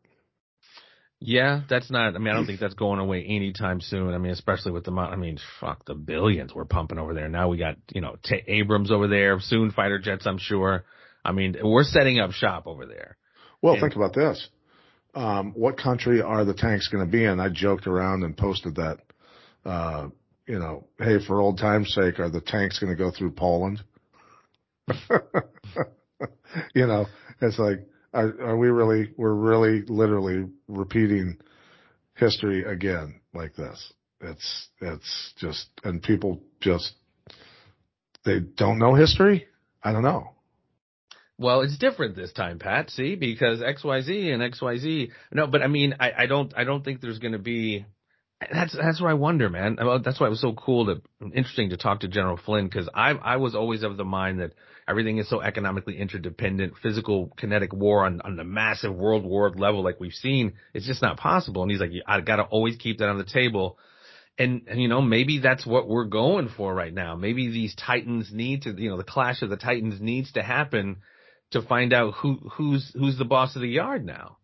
[1.21, 2.14] Yeah, that's not.
[2.14, 4.12] I mean, I don't think that's going away anytime soon.
[4.12, 5.12] I mean, especially with the amount.
[5.14, 7.29] I mean, fuck the billions we're pumping over there.
[7.29, 10.27] Now we got you know t- Abrams over there, soon fighter jets.
[10.27, 10.85] I'm sure.
[11.25, 13.17] I mean, we're setting up shop over there.
[13.62, 14.49] Well, And- think about this.
[15.14, 17.38] Um, what country are the tanks going to be in?
[17.38, 18.99] I joked around and posted that.
[19.64, 20.09] Uh,
[20.47, 23.83] you know, hey, for old time's sake, are the tanks going to go through Poland?
[26.75, 27.07] you know,
[27.41, 29.13] it's like, are, are we really?
[29.17, 31.39] We're really, literally repeating
[32.15, 33.93] history again like this.
[34.21, 36.93] It's it's just, and people just
[38.25, 39.47] they don't know history.
[39.83, 40.31] I don't know.
[41.37, 42.91] Well, it's different this time, Pat.
[42.91, 45.11] See, because X Y Z and X Y Z.
[45.33, 46.53] No, but I mean, I, I don't.
[46.57, 47.85] I don't think there's going to be.
[48.53, 49.77] That's that's where I wonder, man.
[50.05, 51.03] That's why it was so cool to
[51.33, 54.53] interesting to talk to General Flynn because I I was always of the mind that
[54.89, 56.75] everything is so economically interdependent.
[56.83, 61.03] Physical kinetic war on on the massive world war level like we've seen, it's just
[61.03, 61.63] not possible.
[61.63, 63.79] And he's like, I got to always keep that on the table.
[64.37, 67.15] And, and you know maybe that's what we're going for right now.
[67.15, 70.97] Maybe these titans need to you know the clash of the titans needs to happen
[71.53, 74.39] to find out who who's who's the boss of the yard now.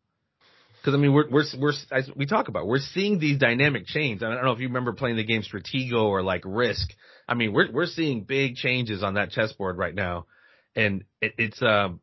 [0.80, 4.22] Because I mean, we're we're we're as we talk about, we're seeing these dynamic changes.
[4.22, 6.88] I don't know if you remember playing the game Stratego or like Risk.
[7.28, 10.26] I mean, we're we're seeing big changes on that chessboard right now,
[10.74, 12.00] and it, it's um,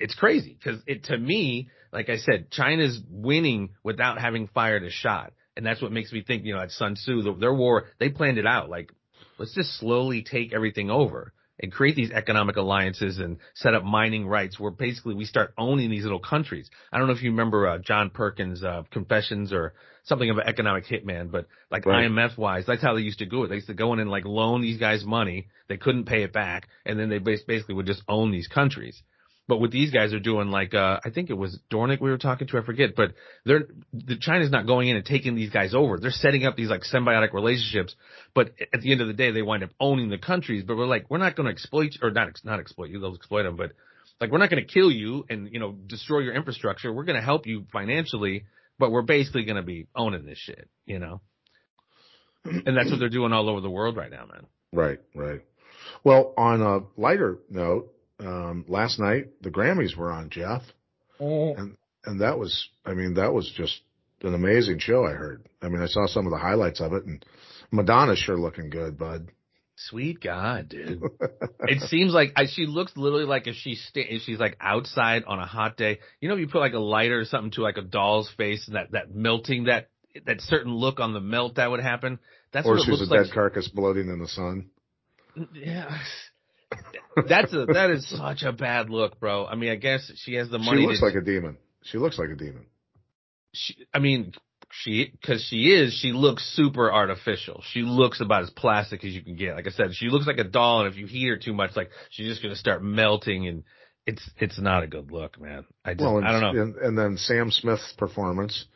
[0.00, 4.90] it's crazy because it to me, like I said, China's winning without having fired a
[4.90, 6.44] shot, and that's what makes me think.
[6.44, 8.68] You know, at Sun Tzu, the, their war, they planned it out.
[8.68, 8.90] Like,
[9.38, 14.26] let's just slowly take everything over and create these economic alliances and set up mining
[14.26, 16.68] rights where basically we start owning these little countries.
[16.92, 20.46] I don't know if you remember uh, John Perkins' uh, Confessions or something of an
[20.46, 22.10] economic hitman, but like Right.
[22.10, 23.48] IMF wise, that's how they used to do it.
[23.48, 25.48] They used to go in and like loan these guys money.
[25.68, 29.02] They couldn't pay it back, and then they basically would just own these countries.
[29.46, 32.16] But what these guys are doing, like uh, I think it was Dornick we were
[32.16, 33.12] talking to, I forget, but
[33.44, 35.98] they're the China's not going in and taking these guys over.
[35.98, 37.94] They're setting up these like symbiotic relationships.
[38.34, 40.64] But at the end of the day, they wind up owning the countries.
[40.66, 43.00] But we're like, we're not going to exploit or not not exploit you.
[43.00, 43.72] They'll exploit them, but
[44.20, 46.90] like we're not going to kill you and you know destroy your infrastructure.
[46.90, 48.44] We're going to help you financially,
[48.78, 51.20] but we're basically going to be owning this shit, you know.
[52.66, 54.46] And that's what they're doing all over the world right now, man.
[54.70, 55.40] Right, right.
[56.02, 60.62] Well, on a lighter note, um, last night the Grammys were on, Jeff,
[61.18, 63.80] and and that was, I mean, that was just
[64.22, 65.04] an amazing show.
[65.04, 65.46] I heard.
[65.62, 67.24] I mean, I saw some of the highlights of it, and
[67.70, 69.28] Madonna's sure looking good, bud.
[69.76, 71.02] Sweet God, dude.
[71.60, 75.24] it seems like I, she looks literally like if she's sta- if she's like outside
[75.26, 75.98] on a hot day.
[76.20, 78.68] You know, if you put like a lighter or something to like a doll's face
[78.68, 79.88] and that that melting that
[80.26, 82.20] that certain look on the melt that would happen.
[82.52, 83.26] That's or what it she's looks a like.
[83.26, 84.70] dead carcass bloating in the sun.
[85.52, 85.98] Yeah.
[87.28, 89.46] That's a that is such a bad look, bro.
[89.46, 90.82] I mean, I guess she has the money.
[90.82, 91.56] She looks to, like a demon.
[91.82, 92.66] She looks like a demon.
[93.52, 94.32] she, I mean,
[94.70, 95.94] she because she is.
[95.94, 97.62] She looks super artificial.
[97.70, 99.54] She looks about as plastic as you can get.
[99.54, 101.76] Like I said, she looks like a doll, and if you heat her too much,
[101.76, 103.64] like she's just gonna start melting, and
[104.06, 105.64] it's it's not a good look, man.
[105.84, 106.62] I just Well, and, I don't know.
[106.62, 108.66] And, and then Sam Smith's performance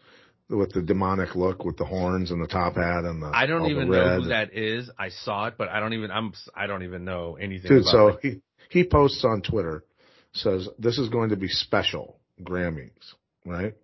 [0.49, 3.71] with the demonic look, with the horns and the top hat and the I don't
[3.71, 4.91] even know who that is.
[4.99, 7.91] I saw it, but I don't even I'm I don't even know anything Dude, about
[7.91, 8.19] so it.
[8.23, 8.41] he
[8.81, 9.85] he posts on Twitter
[10.33, 12.91] says this is going to be special Grammys,
[13.45, 13.75] right?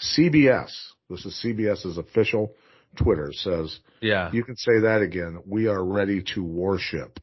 [0.00, 0.70] CBS,
[1.10, 2.52] this is CBS's official
[2.96, 4.30] Twitter says Yeah.
[4.32, 5.40] you can say that again.
[5.46, 7.20] We are ready to worship.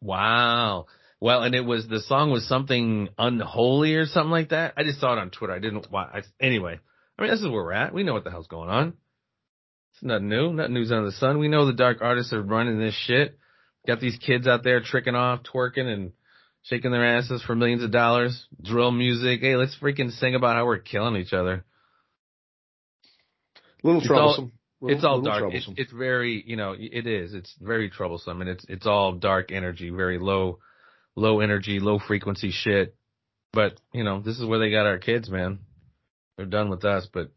[0.00, 0.86] Wow.
[1.20, 4.74] Well, and it was the song was something unholy or something like that.
[4.76, 5.54] I just saw it on Twitter.
[5.54, 5.86] I didn't.
[5.90, 6.02] Why?
[6.02, 6.80] I, anyway,
[7.18, 7.94] I mean, this is where we're at.
[7.94, 8.94] We know what the hell's going on.
[9.94, 10.52] It's nothing new.
[10.52, 11.38] Nothing news under the sun.
[11.38, 13.38] We know the dark artists are running this shit.
[13.86, 16.12] Got these kids out there tricking off, twerking, and
[16.62, 18.46] shaking their asses for millions of dollars.
[18.62, 19.40] Drill music.
[19.40, 21.64] Hey, let's freaking sing about how we're killing each other.
[23.82, 24.52] A little It's all- troublesome.
[24.80, 25.54] Little- it's all dark.
[25.54, 27.32] It's, it's very, you know, it is.
[27.32, 30.58] It's very troublesome, and it's it's all dark energy, very low,
[31.16, 32.94] low energy, low frequency shit.
[33.52, 35.60] But you know, this is where they got our kids, man.
[36.36, 37.30] They're done with us, but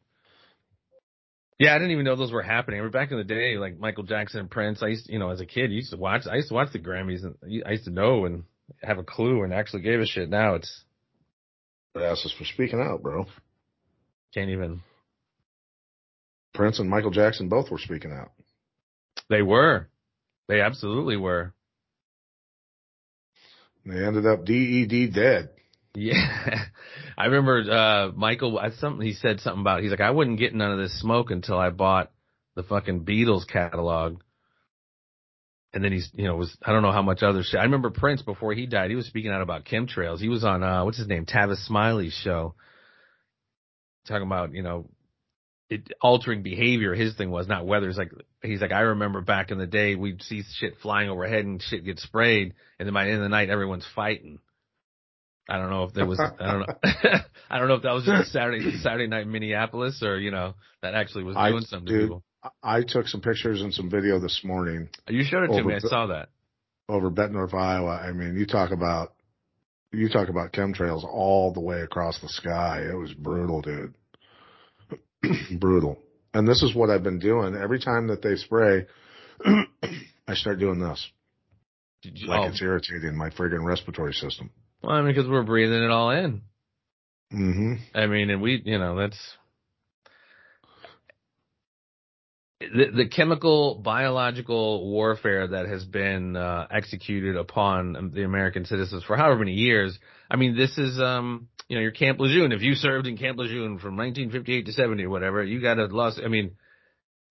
[1.60, 2.80] yeah, I didn't even know those were happening.
[2.80, 5.32] I mean, back in the day, like Michael Jackson and Prince, I used, you know,
[5.32, 6.28] as a kid, you used to watch.
[6.32, 7.36] I used to watch the Grammys, and
[7.66, 8.44] I used to know and
[8.84, 10.30] have a clue and actually gave a shit.
[10.30, 10.84] Now it's
[11.96, 13.26] asses for speaking out, bro.
[14.34, 14.82] can't even.
[16.54, 18.32] Prince and Michael Jackson both were speaking out.
[19.30, 19.90] They were,
[20.48, 21.54] they absolutely were.
[23.86, 25.50] They ended up DED dead.
[26.00, 26.66] Yeah,
[27.18, 28.60] I remember uh Michael.
[28.60, 29.82] I something he said something about.
[29.82, 32.12] He's like, I wouldn't get none of this smoke until I bought
[32.56, 34.22] the fucking Beatles catalog.
[35.74, 37.60] And then he's, you know, was I don't know how much other shit.
[37.60, 38.92] I remember Prince before he died.
[38.92, 40.20] He was speaking out about chemtrails.
[40.20, 42.54] He was on uh what's his name, Tavis Smiley's show,
[44.08, 44.88] talking about you know,
[45.68, 46.94] it altering behavior.
[46.94, 47.90] His thing was not weather.
[47.90, 48.12] It's like
[48.44, 51.84] he's like I remember back in the day we'd see shit flying overhead and shit
[51.84, 54.38] get sprayed, and then by the end of the night everyone's fighting.
[55.50, 56.20] I don't know if there was.
[56.20, 56.66] I don't know.
[57.50, 60.32] I don't know if that was just a Saturday Saturday night in Minneapolis or you
[60.32, 62.24] know that actually was I- doing something to dude, people.
[62.64, 65.74] I took some pictures and some video this morning You showed it to me.
[65.74, 66.30] I saw that.
[66.88, 67.98] over Bettendorf, Iowa.
[67.98, 69.14] I mean, you talk about
[69.92, 72.86] you talk about chemtrails all the way across the sky.
[72.90, 73.94] It was brutal, dude.
[75.60, 75.98] brutal.
[76.34, 78.86] And this is what I've been doing every time that they spray.
[79.46, 81.10] I start doing this,
[82.02, 84.52] Did you, like oh, it's irritating my friggin' respiratory system.
[84.82, 86.42] Well, I mean, because we're breathing it all in.
[87.32, 89.20] hmm I mean, and we, you know, that's
[92.60, 99.16] the, the chemical biological warfare that has been uh, executed upon the American citizens for
[99.16, 99.98] however many years.
[100.30, 102.52] I mean, this is, um, you know, your Camp Lejeune.
[102.52, 105.86] If you served in Camp Lejeune from 1958 to 70 or whatever, you got a
[105.86, 106.20] loss.
[106.24, 106.52] I mean,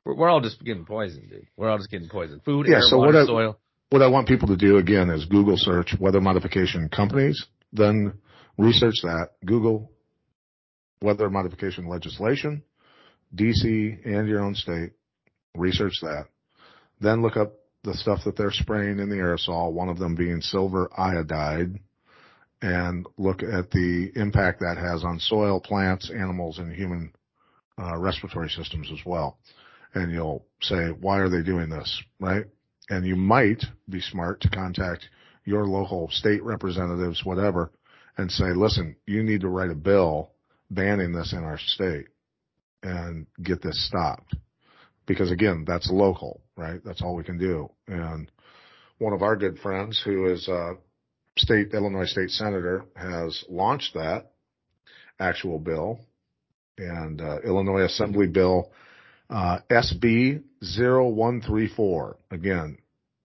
[0.05, 1.47] we're, we're all just getting poisoned, dude.
[1.57, 2.45] We're all just getting poisoned.
[2.45, 3.59] Food, Yeah, air, so water, I- soil.
[3.91, 8.15] What I want people to do again is Google search weather modification companies, then
[8.59, 9.29] research that.
[9.45, 9.93] Google
[11.01, 12.65] weather modification legislation,
[13.37, 14.91] DC and your own state.
[15.55, 16.27] Research that.
[17.01, 17.53] Then look up
[17.85, 21.79] the stuff that they're spraying in the aerosol, one of them being silver iodide,
[22.61, 27.13] and look at the impact that has on soil, plants, animals, and human
[27.79, 29.39] uh, respiratory systems as well.
[29.95, 32.03] And you'll say, why are they doing this?
[32.19, 32.47] Right?
[32.89, 35.09] And you might be smart to contact
[35.45, 37.71] your local state representatives, whatever,
[38.17, 40.31] and say, listen, you need to write a bill
[40.71, 42.07] banning this in our state
[42.83, 44.35] and get this stopped.
[45.07, 46.81] Because again, that's local, right?
[46.85, 47.71] That's all we can do.
[47.87, 48.31] And
[48.99, 50.75] one of our good friends who is a
[51.39, 54.33] state, Illinois state senator has launched that
[55.21, 56.01] actual bill
[56.79, 58.71] and uh, Illinois Assembly Bill
[59.31, 62.17] SB 0134.
[62.31, 62.79] Again,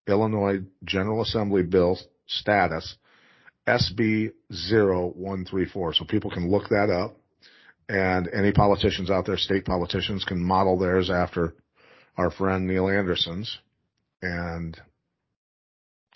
[0.08, 1.98] Illinois General Assembly Bill
[2.28, 2.96] status
[3.68, 5.94] SB 0134.
[5.94, 7.18] So people can look that up
[7.92, 11.56] and any politicians out there, state politicians can model theirs after
[12.18, 13.60] our friend Neil Anderson's
[14.22, 14.80] and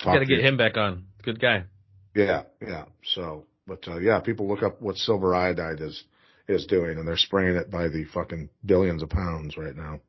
[0.04, 1.06] Got to get him back on.
[1.24, 1.64] Good guy.
[2.16, 2.86] yeah, yeah.
[3.04, 6.04] So, but uh, yeah, people look up what silver iodide is
[6.48, 10.00] is doing, and they're spraying it by the fucking billions of pounds right now.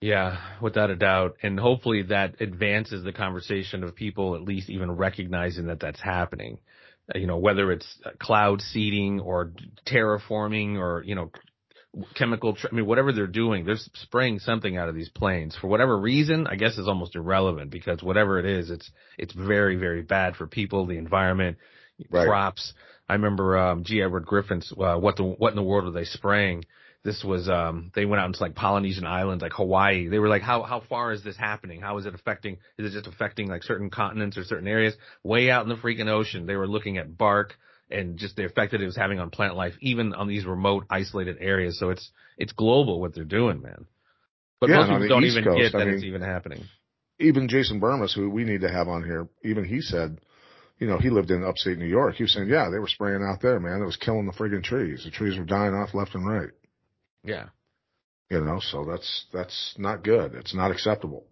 [0.00, 1.36] Yeah, without a doubt.
[1.42, 6.58] And hopefully that advances the conversation of people at least even recognizing that that's happening.
[7.14, 7.86] You know, whether it's
[8.20, 9.52] cloud seeding or
[9.86, 11.32] terraforming or, you know,
[12.14, 15.68] chemical, tr- I mean, whatever they're doing, they're spraying something out of these planes for
[15.68, 16.46] whatever reason.
[16.46, 20.46] I guess is almost irrelevant because whatever it is, it's, it's very, very bad for
[20.46, 21.56] people, the environment,
[22.10, 22.26] Right.
[22.28, 22.74] crops.
[23.08, 24.02] I remember, um, G.
[24.02, 26.64] Edward Griffin's, uh, what the, what in the world are they spraying?
[27.04, 30.08] This was, um, they went out into like Polynesian islands, like Hawaii.
[30.08, 31.80] They were like, how, how far is this happening?
[31.80, 34.94] How is it affecting, is it just affecting like certain continents or certain areas?
[35.22, 37.54] Way out in the freaking ocean, they were looking at bark
[37.90, 40.84] and just the effect that it was having on plant life, even on these remote,
[40.90, 41.78] isolated areas.
[41.78, 43.86] So it's, it's global what they're doing, man.
[44.60, 46.64] But Yeah, most people don't East even Coast, get I that mean- it's even happening.
[47.20, 50.18] Even Jason Bermas, who we need to have on here, even he said,
[50.78, 52.14] you know, he lived in upstate New York.
[52.14, 53.82] He was saying, yeah, they were spraying out there, man.
[53.82, 55.02] It was killing the friggin' trees.
[55.04, 56.50] The trees were dying off left and right.
[57.24, 57.46] Yeah.
[58.30, 60.34] You know, so that's that's not good.
[60.34, 61.24] It's not acceptable.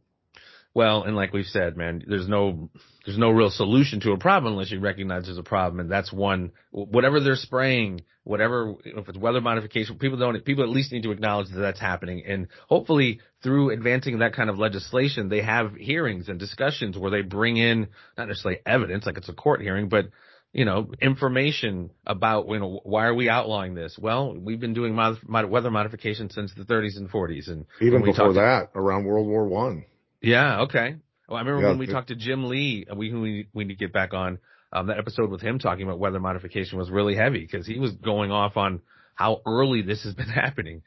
[0.76, 2.68] Well, and like we've said, man, there's no
[3.06, 6.12] there's no real solution to a problem unless you recognize there's a problem, and that's
[6.12, 6.52] one.
[6.70, 11.12] Whatever they're spraying, whatever if it's weather modification, people don't people at least need to
[11.12, 16.28] acknowledge that that's happening, and hopefully through advancing that kind of legislation, they have hearings
[16.28, 20.10] and discussions where they bring in not necessarily evidence like it's a court hearing, but
[20.52, 23.96] you know information about you know why are we outlawing this?
[23.98, 28.04] Well, we've been doing mod, mod, weather modification since the 30s and 40s, and Even
[28.04, 29.86] before that, around World War One.
[30.22, 30.60] Yeah.
[30.62, 30.96] Okay.
[31.28, 32.86] Well, I remember Yeah, when we it- talked to Jim Lee.
[32.90, 34.38] uh, We we we need to get back on
[34.72, 37.92] um, that episode with him talking about weather modification was really heavy because he was
[37.92, 38.80] going off on
[39.14, 40.82] how early this has been happening.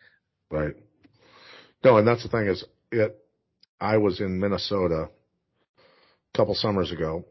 [0.52, 0.74] Right.
[1.84, 3.18] No, and that's the thing is it
[3.80, 5.10] I was in Minnesota
[6.34, 7.26] a couple summers ago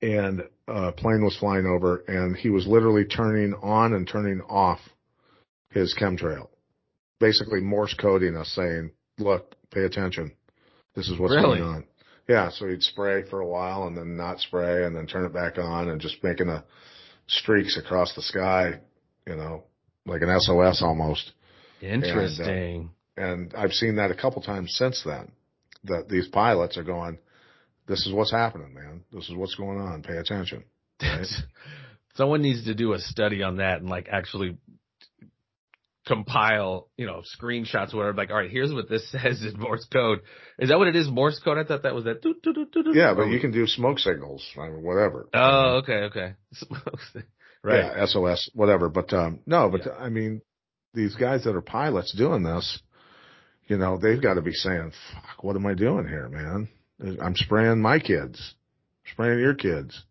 [0.00, 4.78] and a plane was flying over and he was literally turning on and turning off
[5.70, 6.48] his chemtrail.
[7.18, 10.32] Basically Morse coding us saying, look, pay attention.
[10.98, 11.60] This is what's Really?
[11.60, 11.84] going on.
[12.26, 15.32] Yeah, so he'd spray for a while and then not spray and then turn it
[15.32, 16.64] back on and just making a
[17.28, 18.80] streaks across the sky,
[19.24, 19.62] you know,
[20.06, 21.32] like an SOS almost.
[21.80, 22.90] Interesting.
[23.16, 25.30] Uh, and I've seen that a couple times since then.
[25.84, 27.18] That these pilots are going,
[27.86, 29.04] "This is what's happening, man.
[29.12, 30.02] This is what's going on.
[30.02, 30.64] Pay attention."
[31.00, 31.26] Right?
[32.16, 34.58] Someone needs to do a study on that and like actually
[36.08, 38.14] compile, you know, screenshots whatever.
[38.14, 40.20] like, all right, here's what this says in Morse code.
[40.58, 41.08] Is that what it is?
[41.08, 41.58] Morse code?
[41.58, 42.22] I thought that was that.
[42.22, 45.28] doo, doo, doo, yeah, but you can do smoke signals, I mean, whatever.
[45.34, 46.34] Oh, okay, okay.
[46.54, 46.98] Smoke
[47.62, 47.84] right.
[47.96, 48.88] Yeah, SOS, whatever.
[48.88, 49.92] But um no, but Yeah.
[49.98, 50.40] I mean,
[50.94, 52.80] these guys that are pilots doing this,
[53.66, 56.68] you know, they've got to be saying, "Fuck, what am I doing here, man?
[57.20, 58.54] I'm spraying my kids,
[59.12, 60.02] spraying your kids."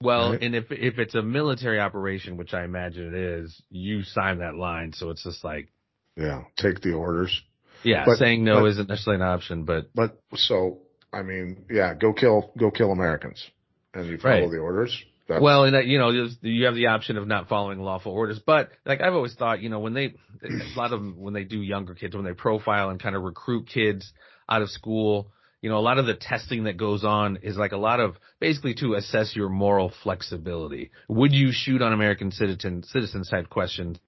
[0.00, 0.42] Well, Right.
[0.42, 4.54] and if if it's a military operation, which I imagine it is, you sign that
[4.56, 5.68] line, so it's just like,
[6.16, 7.42] Yeah, take the orders.
[7.82, 10.80] yeah, But- saying no but- isn't necessarily an option, but But so,
[11.12, 13.48] I mean, yeah, go kill, go kill Americans,
[13.94, 14.50] and you follow Right.
[14.50, 15.04] the orders.
[15.26, 18.38] That's, well, and that, you know, you have the option of not following lawful orders.
[18.40, 21.44] But like I've always thought, you know, when they a lot of them when they
[21.44, 24.12] do younger kids, when they profile and kind of recruit kids
[24.50, 25.32] out of school,
[25.64, 28.16] you know, a lot of the testing that goes on is like a lot of
[28.38, 30.90] basically to assess your moral flexibility.
[31.08, 33.98] Would you shoot on American citizen citizens type questions?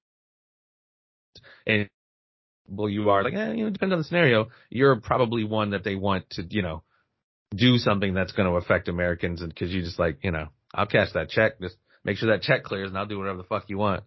[1.67, 1.89] And
[2.69, 4.49] well, you are like, eh, you know, depends on the scenario.
[4.69, 6.83] You're probably one that they want to, you know,
[7.55, 10.85] do something that's going to affect Americans, and because you just like, you know, I'll
[10.85, 11.59] cash that check.
[11.59, 14.05] Just make sure that check clears, and I'll do whatever the fuck you want.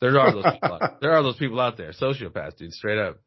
[0.00, 0.80] There are those people.
[1.00, 3.20] There are those people out there, sociopaths, dude, straight up.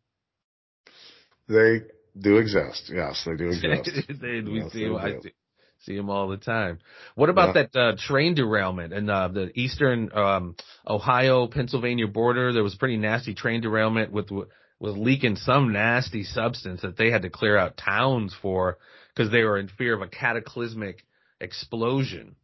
[1.47, 1.84] they
[2.20, 2.91] do exist.
[2.93, 3.91] Yes, they do exist.
[4.22, 5.32] They- we Yes, see, I see,
[5.80, 6.80] see them all the time.
[7.16, 7.63] What about Yeah.
[7.74, 10.55] that uh, train derailment in uh, the eastern um,
[10.88, 12.53] Ohio Pennsylvania border?
[12.53, 17.09] There was a pretty nasty train derailment with was leaking some nasty substance that they
[17.09, 18.78] had to clear out towns for
[19.16, 21.05] because they were in fear of a cataclysmic
[21.39, 22.36] explosion.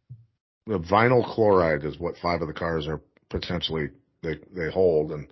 [0.66, 3.88] The vinyl chloride is what five of the cars are potentially
[4.22, 5.26] they they hold, and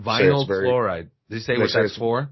[0.00, 1.10] Vinyl very- chloride.
[1.30, 2.28] Did you say they what say that's for?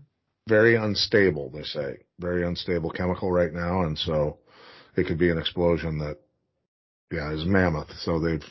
[0.48, 1.50] Very unstable.
[1.50, 4.38] They say very unstable chemical right now, and so
[4.96, 6.18] it could be an explosion that,
[7.10, 7.90] yeah, is mammoth.
[8.00, 8.44] So they've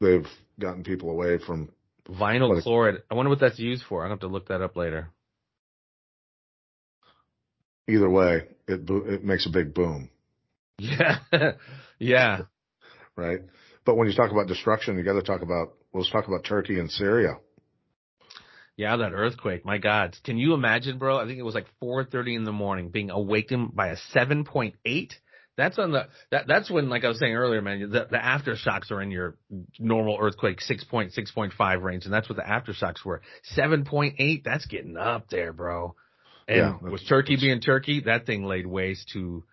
[0.00, 0.26] they've
[0.60, 1.70] gotten people away from
[2.08, 3.02] Vinyl is- chloride.
[3.10, 4.00] I wonder what that's used for.
[4.02, 5.10] I'm gonna have to look that up later.
[7.88, 8.44] either way.
[8.68, 10.08] It it makes a big boom.
[10.78, 11.18] Yeah,
[11.98, 12.42] yeah.
[13.16, 13.40] right?
[13.84, 16.78] But when you talk about destruction, you got to talk about let's talk about Turkey
[16.78, 17.38] and Syria.
[18.82, 19.64] Yeah, that earthquake.
[19.64, 21.16] My God, can you imagine, bro?
[21.16, 25.12] I think it was like 4:30 in the morning, being awakened by a 7.8.
[25.56, 27.90] That's on the that that's when like I was saying earlier, man.
[27.90, 29.36] The the aftershocks are in your
[29.78, 33.22] normal earthquake six point six point five range, and that's what the aftershocks were.
[33.44, 34.42] Seven point eight.
[34.44, 35.94] That's getting up there, bro.
[36.48, 39.44] And Yeah, with Turkey being Turkey, that thing laid waste to.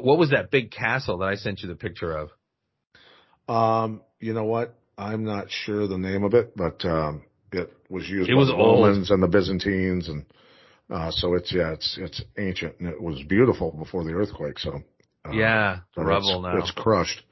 [0.00, 2.30] What was that big castle that I sent you the picture of?
[3.46, 4.74] Um, you know what?
[4.98, 8.48] I'm not sure the name of it, but um, it was used It by was
[8.48, 8.84] the old.
[8.84, 10.24] Romans and the Byzantines, and
[10.90, 14.58] uh, so it's yeah, it's it's ancient and it was beautiful before the earthquake.
[14.58, 14.82] So
[15.24, 16.58] uh, yeah, so rubble it's, now.
[16.58, 17.22] It's crushed,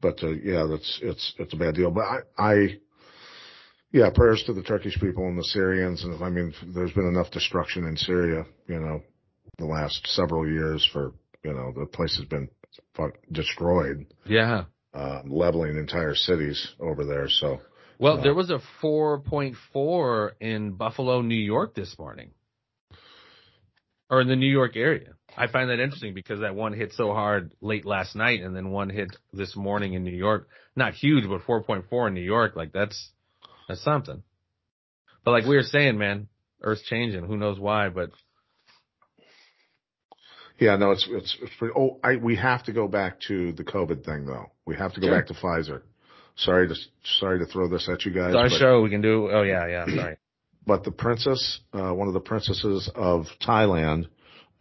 [0.00, 1.90] but uh, yeah, that's it's it's a bad deal.
[1.90, 2.78] But I, I
[3.92, 7.30] yeah, prayers to the Turkish people and the Syrians, and I mean, there's been enough
[7.30, 9.02] destruction in Syria, you know,
[9.58, 11.12] the last several years for
[11.42, 12.48] you know the place has been
[12.94, 14.64] fuck, destroyed, yeah.
[14.94, 17.28] uh, leveling entire cities over there.
[17.28, 17.60] So.
[17.98, 22.30] Well, there was a 4.4 in Buffalo, New York this morning.
[24.10, 25.14] Or in the New York area.
[25.36, 28.70] I find that interesting because that one hit so hard late last night and then
[28.70, 30.48] one hit this morning in New York.
[30.76, 32.54] Not huge, but 4.4 in New York.
[32.54, 33.10] Like that's,
[33.68, 34.22] that's something.
[35.24, 36.28] But like we were saying, man,
[36.62, 37.24] Earth's changing.
[37.24, 38.10] Who knows why, but
[40.58, 41.74] Yeah, no, it's it's, it's pretty.
[41.76, 44.52] Oh, I we have to go back to the COVID thing though.
[44.66, 45.16] We have to go Sure.
[45.16, 45.82] back to Pfizer.
[46.36, 46.74] Sorry to
[47.18, 48.82] sorry to throw this at you guys, it's our but, show.
[48.82, 50.16] We can do, oh yeah, yeah, sorry.
[50.66, 54.06] but the princess, uh, one of the princesses of Thailand,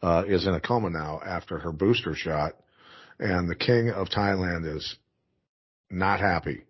[0.02, 2.54] uh, is in a coma now after her booster shot,
[3.20, 4.98] and the king of Thailand is
[5.90, 6.64] not happy.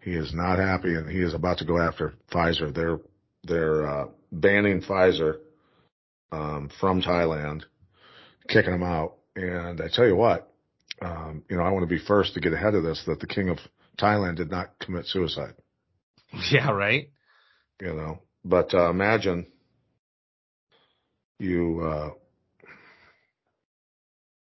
[0.00, 2.74] He is not happy, and he is about to go after Pfizer.
[2.74, 2.98] They're
[3.44, 5.38] they're uh, banning Pfizer
[6.32, 7.62] um, from Thailand,
[8.48, 9.14] kicking them out.
[9.36, 10.52] And I tell you what,
[11.00, 13.02] um, you know, I want to be first to get ahead of this.
[13.06, 13.58] That the king of
[13.98, 15.54] Thailand did not commit suicide.
[16.50, 17.10] Yeah, right?
[17.80, 19.46] You know, but uh, imagine
[21.38, 22.10] you uh,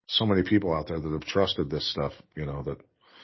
[0.07, 2.13] so many people out there that have trusted this stuff.
[2.37, 2.79] You know that.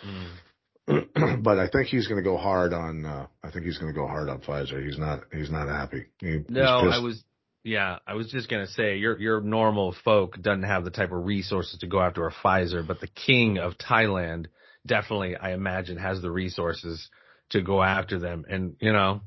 [0.05, 1.43] Mm.
[1.43, 3.05] but I think he's going to go hard on.
[3.05, 4.85] Uh, I think he's going to go hard on Pfizer.
[4.85, 5.21] He's not.
[5.33, 6.07] He's not happy.
[6.21, 6.89] He, No.
[6.91, 7.23] I was.
[7.65, 11.27] Yeah, I was just gonna say your your normal folk doesn't have the type of
[11.27, 14.47] resources to go after a Pfizer, but the king of Thailand
[14.87, 17.09] definitely, I imagine, has the resources
[17.51, 18.45] to go after them.
[18.49, 19.21] And you know,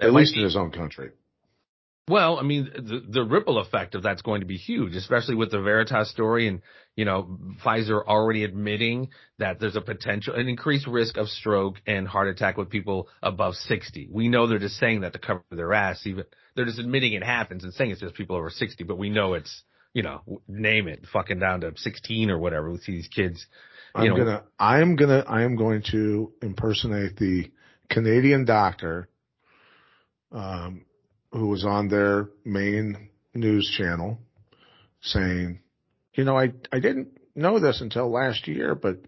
[0.00, 1.10] at least be- in his own country.
[2.08, 5.50] well, I mean, the, the ripple effect of that's going to be huge, especially with
[5.52, 6.60] the Veritas story and,
[6.96, 12.08] you know, Pfizer already admitting that there's a potential, an increased risk of stroke and
[12.08, 14.08] heart attack with people above 60.
[14.10, 16.04] We know they're just saying that to cover their ass.
[16.04, 16.24] Even
[16.56, 19.34] they're just admitting it happens and saying it's just people over 60, but we know
[19.34, 19.62] it's,
[19.94, 22.70] you know, name it, fucking down to 16 or whatever.
[22.70, 23.46] We see these kids.
[23.94, 24.44] I'm You know- gonna.
[24.58, 25.24] I am gonna.
[25.26, 27.50] I am going to impersonate the
[27.88, 29.08] Canadian doctor,
[30.32, 30.84] um,
[31.32, 34.18] who was on their main news channel,
[35.00, 35.60] saying,
[36.14, 38.98] "You know, I I didn't know this until last year, but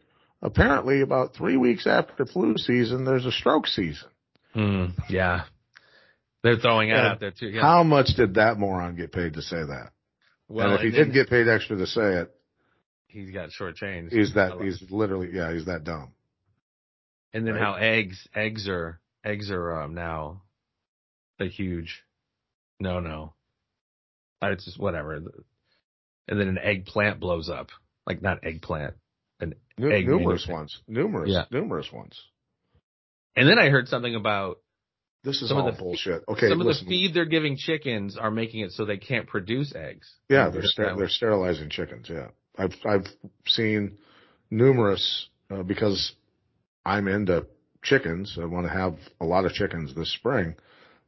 [0.41, 4.09] apparently, about three weeks after flu season, there's a stroke season.
[4.55, 5.45] Hmm, yeah.
[6.43, 7.47] They're throwing that out there too.
[7.49, 7.63] Yeah.
[7.63, 9.91] How much did that moron get paid to say that?
[10.49, 12.35] well, and if he didn't get paid extra to say it,
[13.13, 14.13] he's got shortchanged.
[14.13, 14.61] he's that.
[14.61, 15.31] He's literally.
[15.33, 16.13] Yeah, he's that dumb.
[17.33, 17.63] And then Right.
[17.63, 20.43] how eggs, eggs are, eggs are um, now
[21.41, 22.03] a huge
[22.81, 23.35] no no.
[24.43, 25.15] It's just whatever.
[25.15, 27.69] And then an eggplant blows up.
[28.07, 28.95] Like not eggplant.
[29.79, 30.57] Nu- Egg numerous manufacturing.
[30.57, 30.81] ones.
[30.89, 31.31] Numerous.
[31.31, 31.45] Yeah.
[31.51, 32.21] Numerous ones.
[33.35, 34.59] And then I heard something about
[35.25, 36.23] This is Some of all the- bullshit.
[36.29, 39.73] Okay, some of the feed they're giving chickens are making it so they can't produce
[39.75, 40.13] eggs.
[40.29, 42.09] Yeah, they're ster- they're sterilizing chickens.
[42.11, 43.07] Yeah, I've I've
[43.47, 43.99] seen
[44.51, 46.15] numerous uh, because
[46.85, 47.47] I'm into
[47.83, 48.39] chickens.
[48.41, 50.55] I want to have a lot of chickens this spring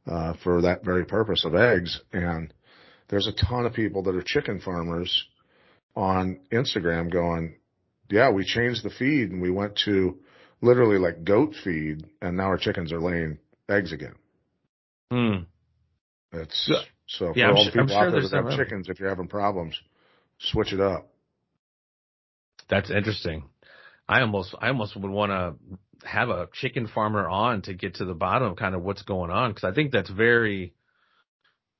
[0.07, 2.01] uh, for that very purpose of eggs.
[2.13, 2.53] And
[3.09, 5.25] there's a ton of people that are chicken farmers
[5.95, 7.55] on Instagram going,
[8.09, 10.17] "Yeah, we changed the feed and we went to
[10.61, 13.37] literally like goat feed, and now our chickens are laying
[13.69, 14.15] eggs again."
[15.11, 15.43] Hmm.
[16.31, 16.81] It's Yeah.
[17.07, 18.89] so for Yeah, I'm all the I'm people sure out there there's that have chickens,
[18.89, 19.79] if you're having problems,
[20.39, 21.07] switch it up.
[22.69, 23.49] That's interesting.
[24.07, 28.05] I almost, I almost would want to have a chicken farmer on to get to
[28.05, 30.73] the bottom of kind of what's going on because I think that's very.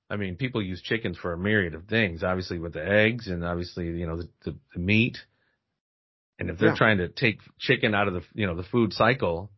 [0.10, 2.24] I mean, people use chickens for a myriad of things.
[2.24, 5.18] Obviously, with the eggs, and obviously, you know, the, the, the meat.
[6.38, 6.76] And if they're Yeah.
[6.76, 9.50] trying to take chicken out of the, you know, the food cycle,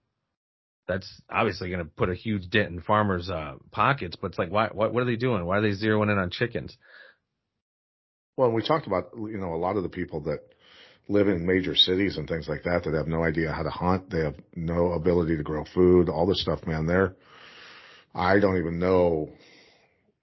[0.88, 4.16] that's obviously going to put a huge dent in farmers' uh, pockets.
[4.16, 4.70] But it's like, why?
[4.72, 5.46] What, what are they doing?
[5.46, 6.78] Why are they zeroing in on chickens?
[8.38, 10.40] Well, we talked about you know a lot of the people that
[11.10, 14.10] live in major cities and things like that that have no idea how to hunt.
[14.10, 16.10] They have no ability to grow food.
[16.10, 16.86] All this stuff, man.
[16.86, 17.16] They're
[18.14, 19.30] I don't even know.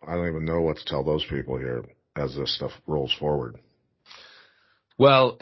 [0.07, 1.85] I don't even know what to tell those people here
[2.17, 3.59] as this stuff rolls forward.
[4.99, 5.39] Well,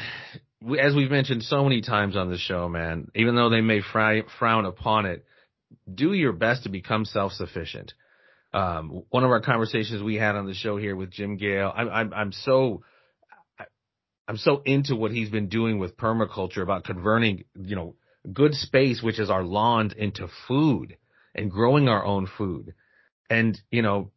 [0.78, 4.22] as we've mentioned so many times on the show, man, even though they may fry,
[4.38, 5.24] frown upon it,
[5.92, 7.92] do your best to become self-sufficient.
[8.54, 12.12] Um, one of our conversations we had on the show here with Jim Gale, I'm,
[12.12, 12.82] I'm so,
[14.32, 17.96] I'm so into what he's been doing with permaculture about converting, you know,
[18.32, 20.96] good space, which is our lawns into food
[21.34, 22.72] and growing our own food.
[23.28, 24.10] And, you know,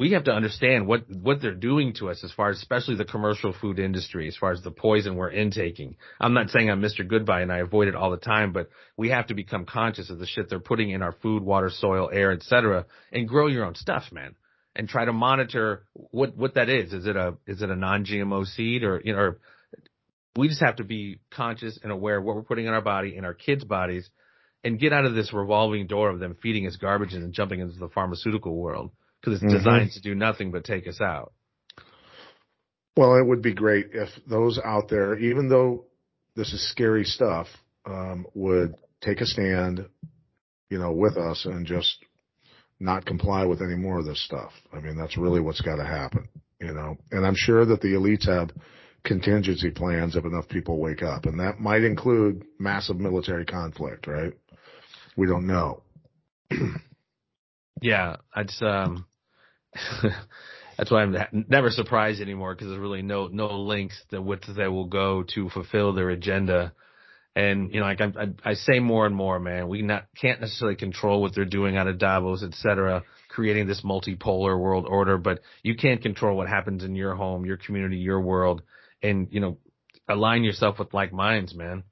[0.00, 3.04] we have to understand what, what they're doing to us as far as especially the
[3.04, 5.96] commercial food industry, as far as the poison we're intaking.
[6.18, 7.06] I'm not saying I'm Mr.
[7.06, 10.18] Goodbye and I avoid it all the time, but we have to become conscious of
[10.18, 12.86] the shit they're putting in our food, water, soil, air, etc.
[13.12, 14.36] and grow your own stuff, man.
[14.78, 16.92] And try to monitor what, what that is.
[16.92, 19.38] Is it a, is it a non-GMO seed or, you know, or
[20.36, 23.16] we just have to be conscious and aware of what we're putting in our body,
[23.16, 24.10] in our kids' bodies,
[24.62, 27.78] and get out of this revolving door of them feeding us garbage and jumping into
[27.78, 29.58] the pharmaceutical world because it's Mhm.
[29.58, 31.32] designed to do nothing but take us out.
[32.96, 35.86] Well, it would be great if those out there, even though
[36.34, 37.48] this is scary stuff,
[37.84, 39.88] um, would take a stand,
[40.70, 42.04] you know, with us and just
[42.78, 44.52] not comply with any more of this stuff.
[44.72, 46.28] I mean, that's really what's got to happen,
[46.60, 46.96] you know.
[47.10, 48.50] And I'm sure that the elites have
[49.04, 54.32] contingency plans if enough people wake up, and that might include massive military conflict, right?
[55.16, 55.82] We don't know.
[57.82, 59.06] Yeah, it's um,
[60.78, 61.16] that's why I'm
[61.48, 65.50] never surprised anymore because there's really no no links that what they will go to
[65.50, 66.72] fulfill their agenda.
[67.36, 70.40] And you know, like I, I, I say more and more, man, we not can't
[70.40, 75.18] necessarily control what they're doing out of Davos, et cetera, creating this multipolar world order,
[75.18, 78.62] but you can't control what happens in your home, your community, your world,
[79.02, 79.58] and you know,
[80.08, 81.84] align yourself with like minds, man.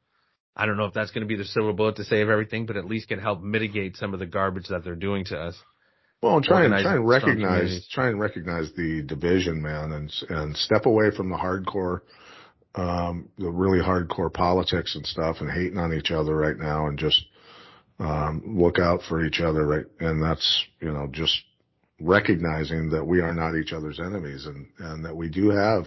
[0.56, 2.78] I don't know if that's going to be the silver bullet to save everything, but
[2.78, 5.56] at least can help mitigate some of the garbage that they're doing to us.
[6.22, 10.56] Well, and try and try and recognize try and recognize the division, man, and and
[10.56, 12.00] step away from the hardcore,
[12.74, 16.98] um, the really hardcore politics and stuff, and hating on each other right now, and
[16.98, 17.24] just
[17.98, 19.86] um, look out for each other, right?
[20.00, 21.40] And that's you know just
[22.00, 25.86] recognizing that we are not each other's enemies, and and that we do have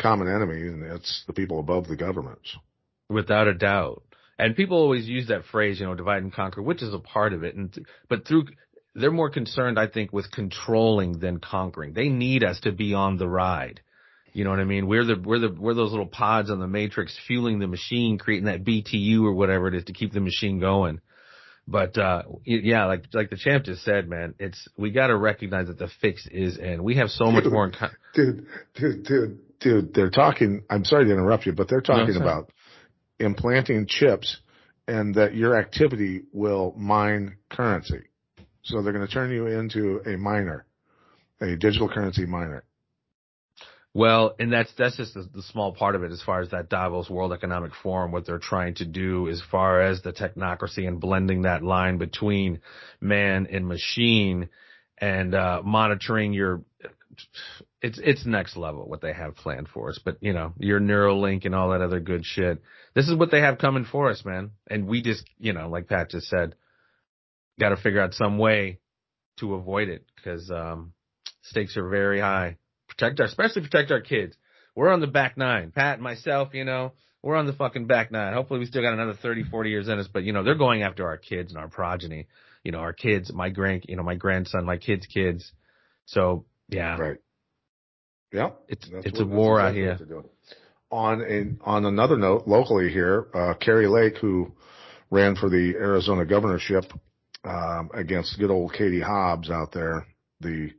[0.00, 2.56] common enemy, and it's the people above the governments.
[3.08, 4.02] Without a doubt.
[4.38, 7.32] And people always use that phrase, you know, divide and conquer, which is a part
[7.32, 7.54] of it.
[7.54, 8.46] And, th- but through,
[8.94, 11.92] they're more concerned, I think, with controlling than conquering.
[11.92, 13.80] They need us to be on the ride.
[14.34, 14.88] You know what I mean?
[14.88, 18.46] We're the, we're the, we're those little pods on the matrix fueling the machine, creating
[18.46, 21.00] that BTU or whatever it is to keep the machine going.
[21.68, 25.68] But, uh, yeah, like, like the champ just said, man, it's, we got to recognize
[25.68, 26.82] that the fix is in.
[26.82, 31.06] We have so much more in co- Dude, dude, dude, dude, they're talking, I'm sorry
[31.06, 32.26] to interrupt you, but they're talking sorry.
[32.26, 32.50] about
[33.20, 34.36] implanting chips
[34.88, 38.02] and that your activity will mine currency.
[38.64, 40.66] So they're going to turn you into a miner,
[41.40, 42.64] a digital currency miner.
[43.96, 46.68] Well, and that's that's just the, the small part of it as far as that
[46.68, 51.00] Davos World Economic Forum, what they're trying to do as far as the technocracy and
[51.00, 52.60] blending that line between
[53.00, 54.48] man and machine
[54.98, 56.62] and uh monitoring your
[57.80, 60.00] it's it's next level what they have planned for us.
[60.04, 62.62] But you know, your Neuralink and all that other good shit.
[62.96, 64.50] This is what they have coming for us, man.
[64.68, 66.56] And we just, you know, like Pat just said,
[67.60, 68.80] got to figure out some way
[69.38, 70.94] to avoid it because um
[71.42, 72.56] stakes are very high
[72.96, 74.36] protect our, especially protect our kids.
[74.74, 75.70] We're on the back nine.
[75.70, 76.92] Pat, and myself, you know,
[77.22, 78.34] we're on the fucking back nine.
[78.34, 80.82] Hopefully we still got another 30, 40 years in us, but you know, they're going
[80.82, 82.26] after our kids and our progeny,
[82.64, 85.52] you know, our kids, my grand, you know, my grandson, my kids' kids.
[86.06, 87.16] So yeah, Right.
[88.32, 88.50] Yeah.
[88.68, 89.90] it's, That's it's what- a war out here.
[89.90, 90.28] what they're doing.
[90.90, 94.52] On a, on another note, locally here, uh, Kari Lake, who
[95.10, 96.84] ran for the Arizona governorship,
[97.44, 100.06] um, against good old Katie Hobbs out there,
[100.40, 100.70] the,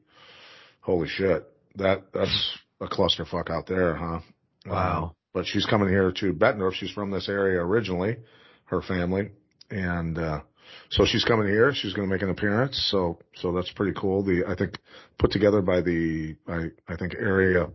[0.80, 1.46] holy shit,
[1.78, 4.20] that, that's a clusterfuck out there, huh?
[4.68, 5.04] Wow.
[5.04, 6.74] Um, but she's coming here to Bettendorf.
[6.74, 8.18] She's from this area originally,
[8.66, 9.32] her family.
[9.70, 10.42] And, uh,
[10.90, 11.74] so she's coming here.
[11.74, 12.88] She's going to make an appearance.
[12.92, 14.24] So, so that's pretty cool.
[14.24, 14.78] The, I think
[15.20, 17.68] put together by the, I, I think area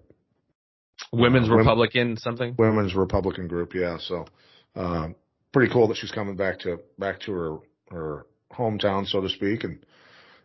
[1.13, 2.55] Women's Women- Republican something.
[2.59, 3.75] women's Republican group.
[3.75, 3.97] Yeah.
[3.99, 4.27] So,
[4.77, 5.15] um,
[5.53, 7.57] pretty cool that she's coming back to, back to her,
[7.91, 9.85] her hometown, so to speak, and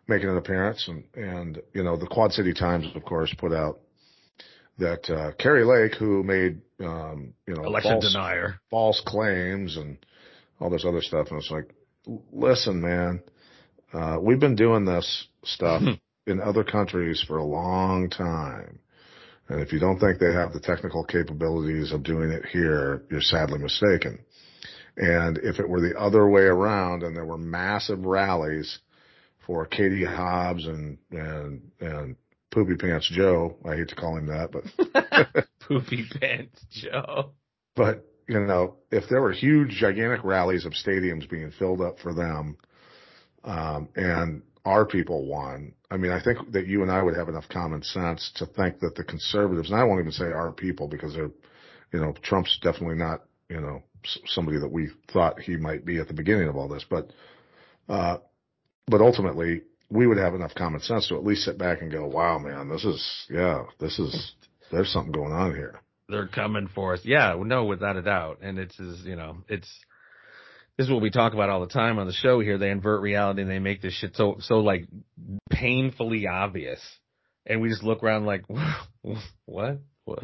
[0.08, 0.88] making an appearance.
[0.88, 3.80] And, and, you know, the Quad City Times, of course, put out
[4.78, 8.60] that, uh, Kari Lake, who made, um, you know, Election false, denier.
[8.70, 9.98] false claims and
[10.60, 11.28] all this other stuff.
[11.30, 11.70] And it's like,
[12.32, 13.22] listen, man,
[13.94, 15.82] uh, we've been doing this stuff
[16.28, 18.80] in other countries for a long time.
[19.48, 23.22] And if you don't think they have the technical capabilities of doing it here, you're
[23.22, 24.20] sadly mistaken.
[24.98, 28.80] And if it were the other way around and there were massive rallies
[29.46, 32.16] for Katie Hobbs and, and, and
[32.52, 37.32] Poopy Pants Joe, I hate to call him that, but Poopy pants Joe.
[37.76, 42.14] But, you know, if there were huge, gigantic rallies of stadiums being filled up for
[42.14, 42.58] them,
[43.44, 47.30] um, and our people won, I mean, I think that you and I would have
[47.30, 50.88] enough common sense to think that the conservatives, and I won't even say our people
[50.88, 51.32] because they're,
[51.94, 53.84] you know, Trump's definitely not, you know,
[54.28, 57.12] somebody that we thought he might be at the beginning of all this, but,
[57.90, 58.18] uh,
[58.88, 62.08] but ultimately we would have enough common sense to at least sit back and go,
[62.08, 64.34] wow, man, this is, yeah, this is,
[64.72, 65.80] there's something going on here.
[66.10, 67.02] They're coming for us.
[67.04, 68.40] Yeah, no, without a doubt.
[68.42, 69.68] And it's, is, you know, it's,
[70.78, 72.58] this is what we talk about all the time on the show here.
[72.58, 74.88] They invert reality and they make this shit so, so like
[75.50, 76.80] painfully obvious.
[77.46, 78.44] And we just look around like,
[79.46, 79.80] what?
[80.04, 80.24] What?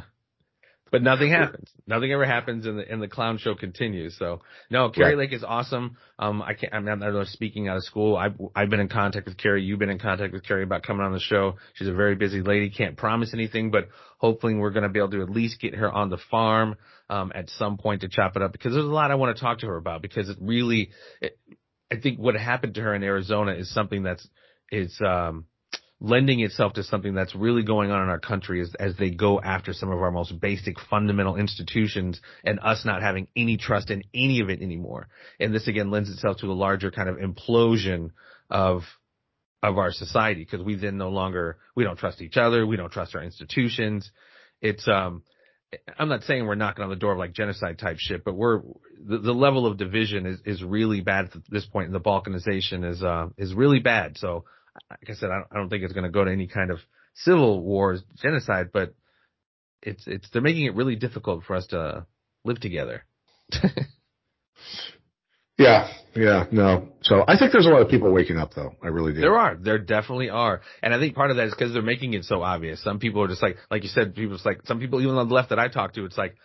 [0.91, 1.71] But nothing happens.
[1.87, 4.17] Nothing ever happens, and the and the clown show continues.
[4.19, 5.19] So no, Kari right.
[5.19, 5.95] Lake is awesome.
[6.19, 6.73] Um, I can't.
[6.73, 8.17] I'm not, not speaking out of school.
[8.17, 9.63] I've I've been in contact with Kari.
[9.63, 11.55] You've been in contact with Kari about coming on the show.
[11.75, 12.69] She's a very busy lady.
[12.69, 13.87] Can't promise anything, but
[14.17, 16.75] hopefully we're going to be able to at least get her on the farm
[17.09, 19.41] um, at some point to chop it up because there's a lot I want to
[19.41, 20.89] talk to her about because it really,
[21.21, 21.39] it,
[21.89, 24.27] I think what happened to her in Arizona is something that's
[24.71, 25.45] is um
[26.03, 29.39] lending itself to something that's really going on in our country as, as they go
[29.39, 34.03] after some of our most basic fundamental institutions and us not having any trust in
[34.11, 35.07] any of it anymore.
[35.39, 38.09] And this again lends itself to a larger kind of implosion
[38.49, 38.81] of
[39.63, 42.91] of our society because we then no longer we don't trust each other, we don't
[42.91, 44.09] trust our institutions.
[44.59, 45.21] It's um
[45.99, 48.61] I'm not saying we're knocking on the door of like genocide type shit, but we're
[48.99, 52.89] the, the level of division is, is really bad at this point, and the balkanization
[52.89, 54.17] is uh is really bad.
[54.17, 54.45] So
[54.89, 56.71] like I said, I don't, I don't think it's going to go to any kind
[56.71, 56.79] of
[57.15, 58.93] civil wars, genocide, but
[59.81, 62.05] it's it's they're making it really difficult for us to
[62.43, 63.03] live together.
[65.57, 66.89] yeah, yeah, no.
[67.01, 68.75] So I think there's a lot of people waking up, though.
[68.83, 69.21] I really do.
[69.21, 72.13] There are, there definitely are, and I think part of that is because they're making
[72.13, 72.83] it so obvious.
[72.83, 75.27] Some people are just like, like you said, people just like some people even on
[75.27, 76.35] the left that I talk to, it's like,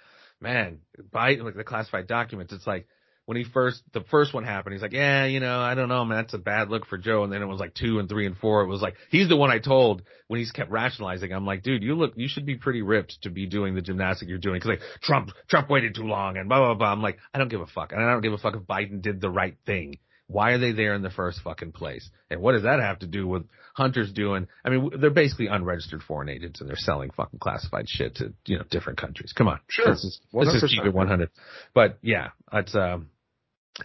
[0.41, 0.79] man,
[1.13, 2.87] by like the classified documents, it's like
[3.27, 6.05] when he first the first one happened, he's like, yeah, you know, I don't know,
[6.05, 7.25] man, that's a bad look for Joe.
[7.25, 8.63] And then it was like two and three and four.
[8.63, 11.33] It was like he's the one I told when he's kept rationalizing.
[11.33, 14.29] I'm like, dude, you look, you should be pretty ripped to be doing the gymnastic
[14.29, 16.93] you're doing because like Trump, Trump waited too long and blah blah blah.
[16.93, 19.03] I'm like, I don't give a fuck, and I don't give a fuck if Biden
[19.03, 19.99] did the right thing.
[20.29, 22.09] Why are they there in the first fucking place?
[22.31, 24.49] And what does that have to do with Hunter's doing?
[24.65, 28.59] I mean, they're basically unregistered foreign agents and they're selling fucking classified shit to, you
[28.59, 29.33] know, different countries.
[29.33, 29.61] Come on.
[29.69, 29.87] Sure.
[29.87, 31.31] Let's just, let's just keep it 100.
[31.75, 33.11] But yeah, it's, um,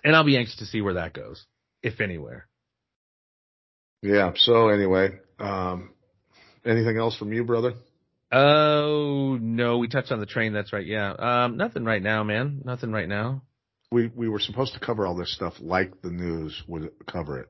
[0.04, 1.46] and I'll be anxious to see where that goes,
[1.82, 2.48] if anywhere.
[4.02, 4.32] Yeah.
[4.36, 5.92] So anyway, um,
[6.66, 7.74] anything else from you, brother?
[8.32, 10.54] Oh no, we touched on the train.
[10.54, 10.86] That's right.
[10.86, 11.12] Yeah.
[11.12, 12.62] Um, nothing right now, man.
[12.64, 13.44] Nothing right now.
[13.92, 17.50] We we were supposed to cover all this stuff like the news would cover it.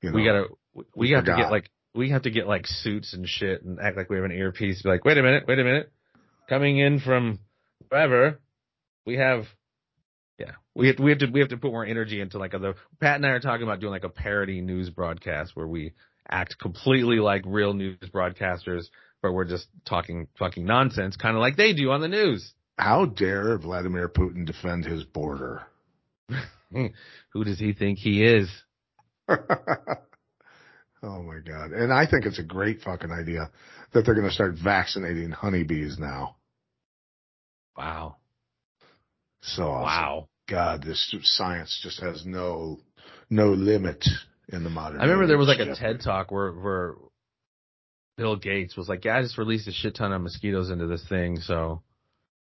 [0.00, 2.66] You know, we gotta we, we have to get like we have to get like
[2.66, 4.82] suits and shit and act like we have an earpiece.
[4.82, 5.92] Be like, wait a minute, wait a minute,
[6.48, 7.40] coming in from
[7.88, 8.40] wherever,
[9.04, 9.44] we have
[10.74, 12.74] we have, we have to we have to put more energy into like other.
[13.00, 15.92] Pat and I are talking about doing like a parody news broadcast where we
[16.28, 18.84] act completely like real news broadcasters,
[19.20, 22.54] but we're just talking fucking nonsense, kind of like they do on the news.
[22.78, 25.62] How dare Vladimir Putin defend his border?
[26.72, 28.50] Who does he think he is?
[29.28, 29.36] oh
[31.02, 31.72] my god!
[31.72, 33.50] And I think it's a great fucking idea
[33.92, 36.36] that they're going to start vaccinating honeybees now.
[37.76, 38.16] Wow.
[39.42, 39.82] So awesome.
[39.82, 42.78] wow, God, this science just has no
[43.30, 44.04] no limit
[44.52, 45.00] in the modern.
[45.00, 46.94] I remember there was like a TED talk where where
[48.18, 51.08] Bill Gates was like, "Yeah, I just released a shit ton of mosquitoes into this
[51.08, 51.82] thing, so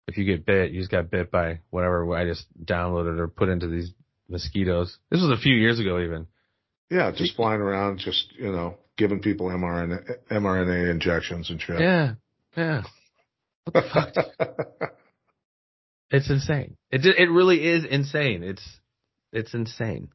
[0.08, 3.50] if you get bit, you just got bit by whatever I just downloaded or put
[3.50, 3.92] into these
[4.26, 6.28] mosquitoes." This was a few years ago, even.
[6.88, 11.78] Yeah, just flying around, just you know, giving people mRNA mRNA injections and shit.
[11.78, 12.14] Yeah,
[12.56, 12.84] yeah.
[13.64, 14.92] What the fuck?
[16.12, 16.76] It's insane.
[16.90, 18.42] It it really is insane.
[18.42, 18.62] It's
[19.32, 20.10] it's insane.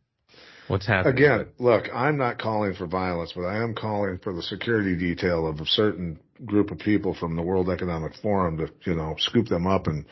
[0.67, 1.15] What's happening?
[1.15, 5.47] Again, look, I'm not calling for violence, but I am calling for the security detail
[5.47, 9.47] of a certain group of people from the World Economic Forum to, you know, scoop
[9.47, 10.05] them up and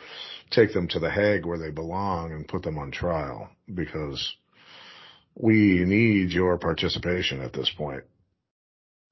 [0.52, 4.34] take them to the Hague where they belong and put them on trial because
[5.36, 8.04] we need your participation at this point.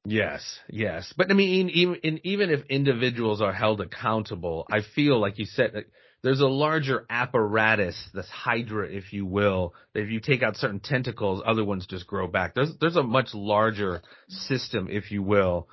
[0.05, 1.13] Yes, yes.
[1.15, 5.85] But I mean, even, even if individuals are held accountable, I feel like you said,
[6.23, 10.79] there's a larger apparatus, this hydra, if you will, that if you take out certain
[10.79, 12.55] tentacles, other ones just grow back.
[12.55, 15.67] There's, there's a much larger system, if you will,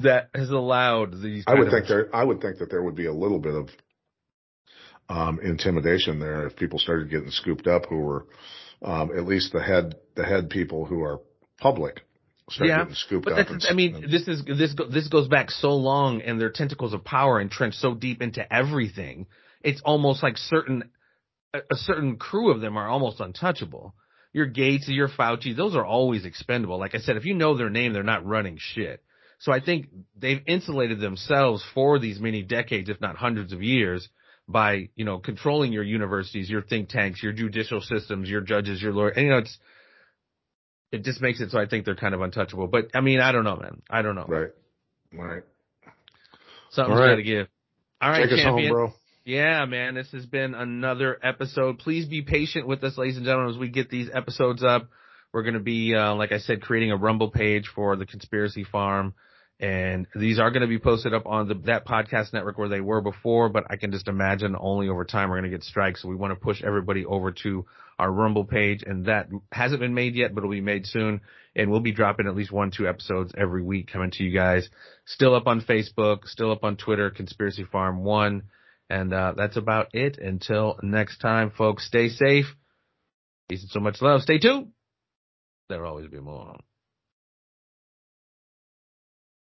[0.00, 1.44] that has allowed these.
[1.46, 3.68] I would think there, I would think that there would be a little bit of,
[5.08, 8.26] um, intimidation there if people started getting scooped up who were,
[8.82, 11.20] um, at least the head, the head people who are
[11.60, 12.02] public
[12.60, 12.84] yeah,
[13.24, 13.32] but
[13.68, 17.40] I mean, this is this this goes back so long, and their tentacles of power
[17.40, 19.26] entrenched so deep into everything
[19.66, 20.84] it's almost like certain
[21.52, 23.94] a, a certain crew of them are almost untouchable.
[24.32, 26.78] Your Gates, your Fauci, those are always expendable.
[26.78, 29.02] Like I said, if you know their name, they're not running shit.
[29.38, 34.08] So I think they've insulated themselves for these many decades, if not hundreds of years,
[34.48, 38.92] by you know controlling your universities, your think tanks, your judicial systems, your judges, your
[38.92, 39.14] lawyers.
[39.16, 39.58] And, you know, it's
[40.92, 42.68] it just makes it so I think they're kind of untouchable.
[42.68, 43.82] But I mean, I don't know, man.
[43.90, 44.26] I don't know.
[44.26, 44.50] Right.
[45.12, 45.42] Right.
[46.70, 47.12] Something's All right.
[47.12, 47.48] got to give.
[48.00, 48.92] All right, Take us home, bro.
[49.24, 51.78] Yeah, man, this has been another episode.
[51.78, 54.88] Please be patient with us, ladies and gentlemen, as we get these episodes up.
[55.32, 58.64] We're going to be, uh, like I said, creating a Rumble page for the Conspiracy
[58.64, 59.14] Farm.
[59.58, 62.80] And these are going to be posted up on the, that podcast network where they
[62.80, 66.02] were before, but I can just imagine only over time we're going to get strikes.
[66.02, 67.64] So we want to push everybody over to
[67.98, 71.20] our Rumble page and that hasn't been made yet, but it'll be made soon.
[71.54, 74.68] And we'll be dropping at least one, two episodes every week coming to you guys.
[75.06, 78.42] Still up on Facebook, still up on Twitter, Conspiracy Farm One.
[78.90, 80.18] And, uh, that's about it.
[80.18, 82.46] Until next time, folks, stay safe.
[83.48, 84.22] Peace and so much love.
[84.22, 84.72] Stay tuned.
[85.68, 86.56] There'll always be more.